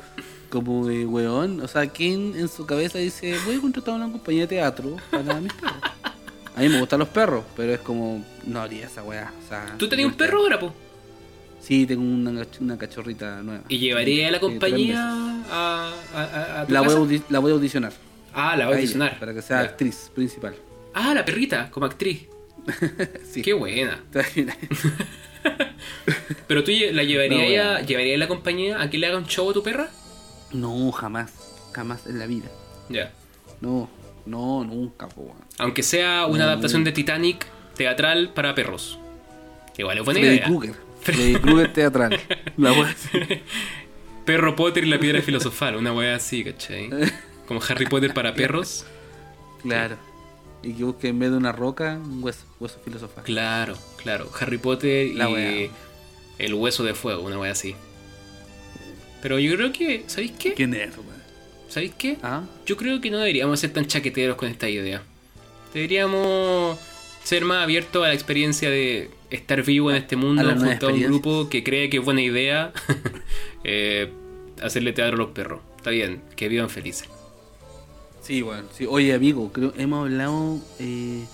[0.49, 1.61] como de weón.
[1.61, 5.39] O sea, ¿quién en su cabeza dice, voy a contratar una compañía de teatro para
[5.39, 5.79] mis perros?
[6.55, 9.31] A mí me gustan los perros, pero es como, no haría esa weá.
[9.45, 10.73] O sea, ¿Tú tenías un perro ahora, po?
[11.59, 13.63] Sí, tengo una, una cachorrita nueva.
[13.67, 16.99] ¿Y llevaría a la compañía a, a, a- a tu La voy a, casa?
[17.01, 17.93] audi- la voy a audicionar.
[18.33, 19.19] Ah, la voy a a ella, audicionar.
[19.19, 19.69] Para que sea Ya.
[19.69, 20.55] actriz principal.
[20.93, 22.27] Ah, la perrita, como actriz.
[23.31, 23.41] sí.
[23.41, 24.03] Qué buena.
[26.47, 27.87] Pero tú la llevarías No, a, bueno.
[27.87, 29.89] llevarías a la compañía a que le haga un show a tu perra?
[30.51, 31.33] No, jamás.
[31.73, 32.49] Jamás en la vida.
[32.89, 33.11] Ya.
[33.61, 33.89] No,
[34.25, 35.35] no, nunca, po.
[35.57, 36.51] Aunque sea una No.
[36.51, 37.45] adaptación de Titanic
[37.75, 38.99] teatral para perros.
[39.77, 40.45] Igual es buena Freddy idea.
[40.47, 40.75] Krueger.
[41.01, 42.19] Freddy Krueger teatral.
[42.57, 42.95] La.
[44.25, 46.89] Perro Potter y la piedra filosofal, una wea así, ¿cachai?
[47.47, 48.85] Como Harry Potter para perros.
[49.61, 49.97] Claro.
[50.65, 53.23] Y que busque en vez de una roca, un hueso, hueso filosofal.
[53.23, 54.29] Claro, claro.
[54.39, 55.69] Harry Potter La y wea.
[56.39, 57.75] el hueso de fuego, una wea así.
[59.21, 60.53] Pero yo creo que, ¿sabéis qué?
[60.55, 61.23] ¿Quién es, weón?
[61.69, 62.17] ¿Sabéis qué?
[62.23, 62.43] ¿Ah?
[62.65, 65.03] Yo creo que no deberíamos ser tan chaqueteros con esta idea.
[65.73, 66.79] Deberíamos
[67.23, 71.01] ser más abiertos a la experiencia de estar vivo en este mundo junto a un
[71.01, 72.71] grupo que cree que es buena idea
[73.63, 74.11] eh,
[74.61, 75.61] hacerle teatro a los perros.
[75.77, 77.09] Está bien, que vivan felices.
[78.25, 78.67] Sí, bueno.
[78.73, 78.85] Sí.
[78.89, 81.25] Oye, amigo, creo hemos hablado eh,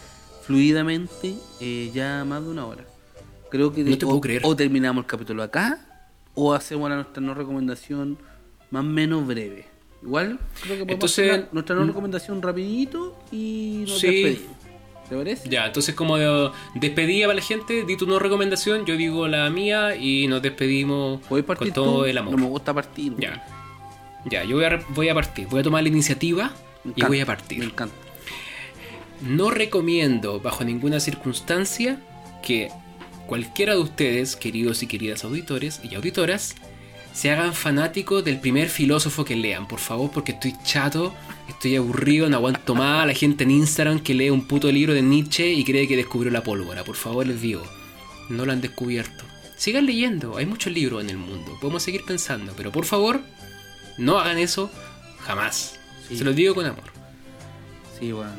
[0.44, 2.84] fluidamente eh, ya más de una hora.
[3.50, 4.42] Creo que No te o, puedo creer.
[4.44, 5.80] o terminamos el capítulo acá
[6.36, 8.18] o hacemos la- nuestra no recomendación
[8.72, 9.68] más o menos breve.
[10.04, 11.88] Igual creo que podemos Entonces, hacer nuestra no mm.
[11.88, 14.08] recomendación rapidito y nos Sí.
[14.24, 14.58] despedimos.
[15.10, 15.50] ¿Te parece?
[15.50, 19.50] Ya, entonces como de despedida para la gente, di tu no recomendación, yo digo la
[19.50, 22.06] mía y nos despedimos ¿Puedes partir con todo tú?
[22.06, 22.32] el amor.
[22.32, 23.14] No me gusta partir.
[23.18, 23.46] Ya.
[24.30, 25.48] Ya, yo voy a, voy a partir.
[25.48, 26.52] Voy a tomar la iniciativa
[26.84, 27.64] Me y voy a Me partir.
[27.64, 27.96] encanta.
[29.22, 32.00] No recomiendo bajo ninguna circunstancia
[32.42, 32.70] que
[33.28, 36.56] cualquiera de ustedes, queridos y queridas auditores y auditoras,
[37.14, 41.14] se hagan fanáticos del primer filósofo que lean, por favor, porque estoy chato,
[41.50, 44.94] estoy aburrido, no aguanto más a la gente en Instagram que lee un puto libro
[44.94, 46.84] de Nietzsche y cree que descubrió la pólvora.
[46.84, 47.64] Por favor, les digo,
[48.30, 49.26] no lo han descubierto.
[49.58, 53.22] Sigan leyendo, hay muchos libros en el mundo, podemos seguir pensando, pero por favor,
[53.98, 54.72] no hagan eso
[55.20, 55.78] jamás.
[56.12, 56.18] Sí.
[56.18, 56.84] Se los digo con amor.
[58.00, 58.32] Sí, bueno.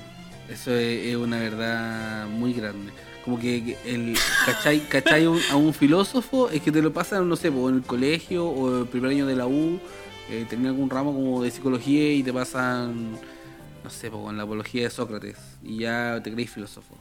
[0.49, 2.93] Eso es, es una verdad muy grande.
[3.25, 7.37] Como que el cachai, cachai un- a un filósofo es que te lo pasan, no
[7.37, 9.79] sé, po, en el colegio o el primer año de la U,
[10.31, 13.12] eh, tenía algún ramo como de psicología y te pasan,
[13.85, 16.97] no sé, po, en la apología de Sócrates y ya te crees filósofo.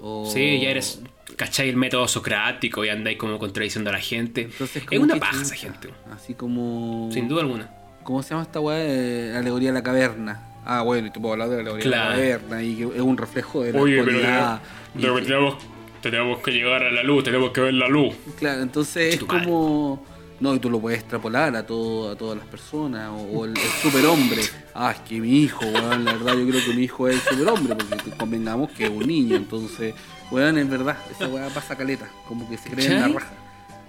[0.00, 1.00] O- Sí, ya eres,
[1.36, 1.68] ¿cachai?
[1.68, 4.42] El método socrático y andáis como contradiciendo a la gente.
[4.42, 7.10] Entonces, es una paja esa gente, Así como...
[7.12, 7.70] sin duda alguna.
[8.04, 8.78] ¿Cómo se llama esta weá?
[8.80, 10.40] Eh, la alegoría de la caverna.
[10.64, 12.10] Ah, bueno, y te puedo hablar de la alegoría Claro.
[12.10, 14.60] de la caverna y que es un reflejo de la Oye, actualidad.
[14.94, 15.54] pero que- tenemos,
[16.00, 18.14] tenemos que llegar a la luz, tenemos que ver la luz.
[18.38, 20.04] Claro, entonces es como.
[20.40, 23.10] No, y tú lo puedes extrapolar a todo, a todas las personas.
[23.10, 24.42] O, o el, el superhombre.
[24.74, 27.20] Ah, es que mi hijo, weón, la verdad yo creo que mi hijo es el
[27.36, 29.36] superhombre, porque convengamos que es un niño.
[29.36, 29.94] Entonces,
[30.32, 33.30] weón, es verdad, esa weá pasa caleta, como que se cree en la raja.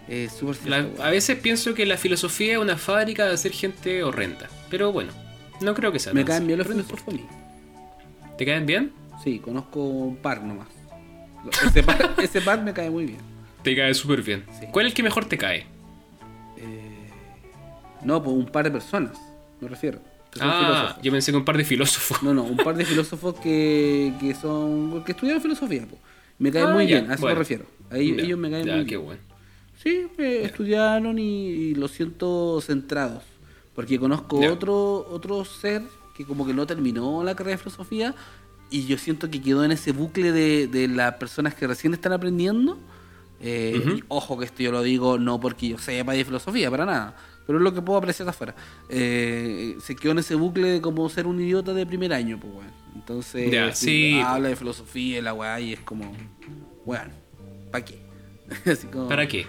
[0.07, 4.49] La- cierto, a veces pienso que la filosofía es una fábrica de hacer gente horrenda.
[4.69, 5.11] Pero bueno,
[5.61, 7.01] no creo que sea Me caen bien los filósofos.
[8.37, 8.91] ¿Te caen bien?
[9.23, 10.67] Sí, conozco un par nomás.
[11.65, 13.19] Ese par, ese par me cae muy bien.
[13.63, 14.43] Te cae súper bien.
[14.59, 14.65] Sí.
[14.71, 15.65] ¿Cuál es el que mejor te cae?
[16.57, 17.09] Eh,
[18.03, 19.17] no, pues un par de personas,
[19.61, 19.99] me refiero.
[20.41, 22.23] Ah, yo pensé que un par de filósofos.
[22.23, 25.03] No, no, un par de filósofos que, que son.
[25.05, 25.97] que estudiaron filosofía, po.
[26.39, 27.35] Me caen Ah, muy ya, bien, a eso bueno.
[27.35, 27.65] me refiero.
[27.91, 29.05] A ellos, Ya, ellos me caen ya, muy qué bien.
[29.05, 29.21] bueno.
[29.83, 33.23] Sí, eh, estudiaron y, y los siento centrados.
[33.75, 34.51] Porque conozco Ya.
[34.53, 35.81] otro otro ser
[36.15, 38.15] que como que no terminó la carrera de filosofía
[38.69, 42.13] y yo siento que quedó en ese bucle de, de las personas que recién están
[42.13, 42.77] aprendiendo.
[43.41, 43.89] Eh, Ujú.
[43.97, 47.17] y ojo que esto yo lo digo no porque yo sepa de filosofía, para nada,
[47.45, 48.55] pero es lo que puedo apreciar afuera.
[48.87, 52.53] Eh, se quedó en ese bucle de como ser un idiota de primer año, pues
[52.53, 52.71] bueno.
[52.95, 56.15] Entonces, si sí, habla de filosofía y la weá y es como,
[56.85, 57.11] bueno,
[57.71, 57.99] ¿para qué?
[58.71, 59.45] Así como, ¿Para qué?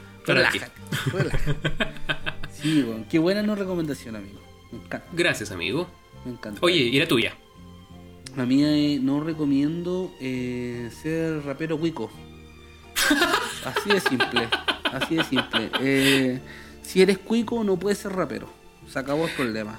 [2.52, 4.40] Sí, bueno, qué buena no recomendación, amigo.
[4.72, 5.86] Me encanta, Gracias, amigo.
[6.24, 6.60] me encanta.
[6.62, 7.34] Oye, ¿y la tuya?
[8.36, 12.10] A mí eh, no recomiendo eh, ser rapero cuico.
[13.64, 14.48] Así de simple.
[14.92, 15.70] Así de simple.
[15.80, 16.40] Eh,
[16.82, 18.48] si eres cuico, no puedes ser rapero.
[18.88, 19.78] Se acabó el problema.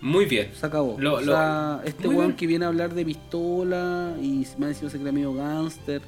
[0.00, 0.52] Muy bien.
[0.58, 0.96] Se acabó.
[0.98, 4.90] Lo- o lo- sea, este weón que viene a hablar de pistola y más encima
[4.90, 6.02] se cree medio gángster.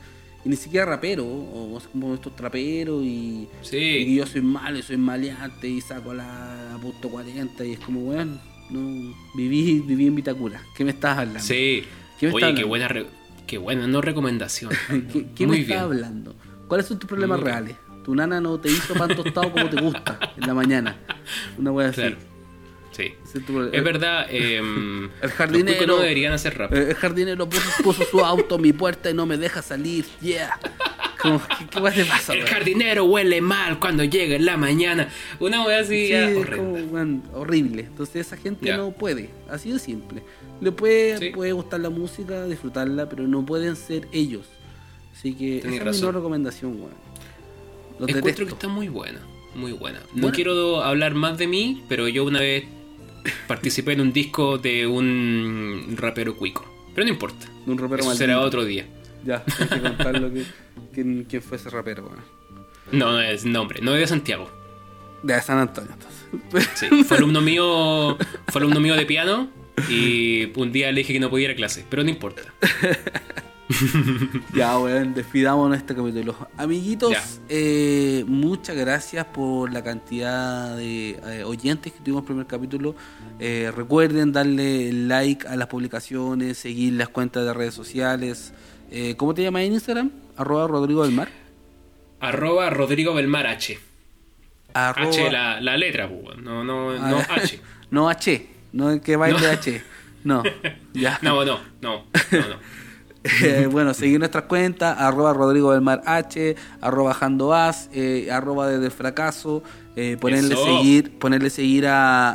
[0.45, 4.15] Y ni siquiera rapero, o es como estos traperos y, Sí.
[4.15, 8.41] yo soy malo y soy maleante y saco la punto 40 y es como, weón,
[8.71, 10.63] no, viví, viví en Vitacura.
[10.77, 11.41] ¿Qué me estás hablando?
[11.41, 11.85] Sí.
[12.19, 12.69] ¿Qué me Oye, qué hablando?
[12.69, 13.07] buena, re-
[13.47, 14.71] qué buena no recomendación.
[15.13, 15.71] ¿Qué, qué Muy me bien.
[15.73, 16.35] estás hablando?
[16.69, 17.57] ¿Cuáles son tus problemas Muy bien.
[17.57, 17.77] reales?
[18.05, 20.97] Tu nana no te hizo pan tostado como te gusta en la mañana.
[21.59, 22.15] Una wea así.
[22.93, 23.15] Sí.
[23.25, 23.77] Ese es tu problema.
[23.77, 26.73] Es verdad, em, El jardinero- los no deberían hacer rap.
[26.75, 30.05] Eh, El jardinero puso, puso su auto en mi puerta y no me deja salir.
[30.21, 30.59] Yeah.
[31.23, 35.09] Como, ¿Qué, qué wea te pasa, El jardinero huele mal cuando llega en la mañana.
[35.39, 36.57] Una wea así Sí, horrenda.
[36.57, 37.83] como, weón, horrible.
[37.83, 39.29] Entonces esa gente no puede.
[39.51, 40.23] Así de simple.
[40.63, 41.31] Le puede, Sí.
[41.31, 44.47] puede gustar la música, disfrutarla, pero no pueden ser ellos.
[45.13, 46.03] Así que Tenés esa es mi razón.
[46.07, 46.95] no recomendación, weón.
[48.01, 48.47] Encuentro detesto.
[48.47, 49.21] que está muy buena,
[49.55, 50.01] muy buena.
[50.15, 52.65] No quiero hablar más de mí, pero yo una vez
[53.47, 56.65] participé en un disco de un rapero cuico.
[56.95, 57.47] Pero no importa.
[57.67, 58.87] Un rapero Eso será otro día.
[59.25, 60.45] Ya, hay que contarlo que,
[60.93, 62.11] quién, quién fue ese rapero.
[62.93, 64.51] No, no es nombre, no es de Santiago.
[65.23, 66.71] De San Antonio, entonces.
[66.75, 68.17] Sí, fue alumno mío,
[68.49, 69.51] fue alumno mío de piano
[69.89, 72.43] y un día le dije que no podía ir a clase, pero no importa.
[74.55, 76.37] ya, weón, despidámonos este capítulo.
[76.57, 77.13] Amiguitos,
[77.49, 82.95] eh, muchas gracias por la cantidad de eh, oyentes que tuvimos en el primer capítulo.
[83.39, 88.53] Eh, recuerden darle like a las publicaciones, seguir las cuentas de redes sociales.
[88.91, 90.11] Eh, ¿Cómo te llamas en Instagram?
[90.37, 91.29] Arroba Rodrigo del Mar.
[92.21, 93.79] Arroba Rodrigo Belmar H.
[94.75, 97.61] Arroba- H la, la letra, pues, no, no, no Ah, H.
[97.91, 99.49] no H, no que baile No.
[99.49, 99.83] H.
[100.23, 100.43] No,
[100.93, 101.19] ya.
[101.23, 102.80] No, no, no, no, no.
[103.23, 108.87] Eh, bueno, seguir nuestras cuentas, arroba Rodrigo del Mar H, arroba Jandoaz, eh, arroba desde
[108.87, 109.63] el fracaso,
[109.95, 110.65] eh, ponerle Eso.
[110.65, 112.31] seguir, ponerle seguir a,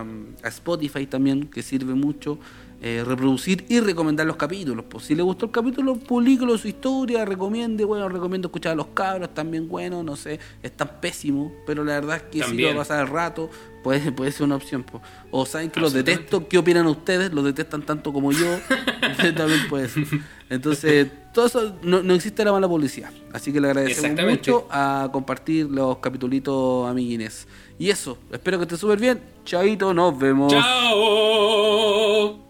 [0.00, 0.04] a,
[0.42, 2.38] a Spotify también, que sirve mucho,
[2.82, 4.86] eh, reproducir y recomendar los capítulos.
[4.88, 8.88] Pues si le gustó el capítulo, publíquelo su historia, recomiende, bueno, recomiendo escuchar a los
[8.88, 12.72] cabros, también bueno, no sé, están pésimos, pero la verdad es que si lo va
[12.72, 13.50] a pasar el rato,
[13.82, 14.82] puede, puede ser una opción.
[14.82, 15.02] pues.
[15.30, 17.32] O saben que los detesto, ¿qué opinan ustedes?
[17.32, 18.58] ¿Los detestan tanto como yo?
[19.36, 20.04] también puede ser.
[20.48, 23.10] Entonces, todo eso, no, no existe la mala publicidad.
[23.32, 27.46] Así que le agradecemos mucho a compartir los capitulitos amiguines.
[27.78, 29.20] Y eso, espero que esté súper bien.
[29.44, 30.50] Chaito, nos vemos.
[30.52, 32.49] ¡Chao!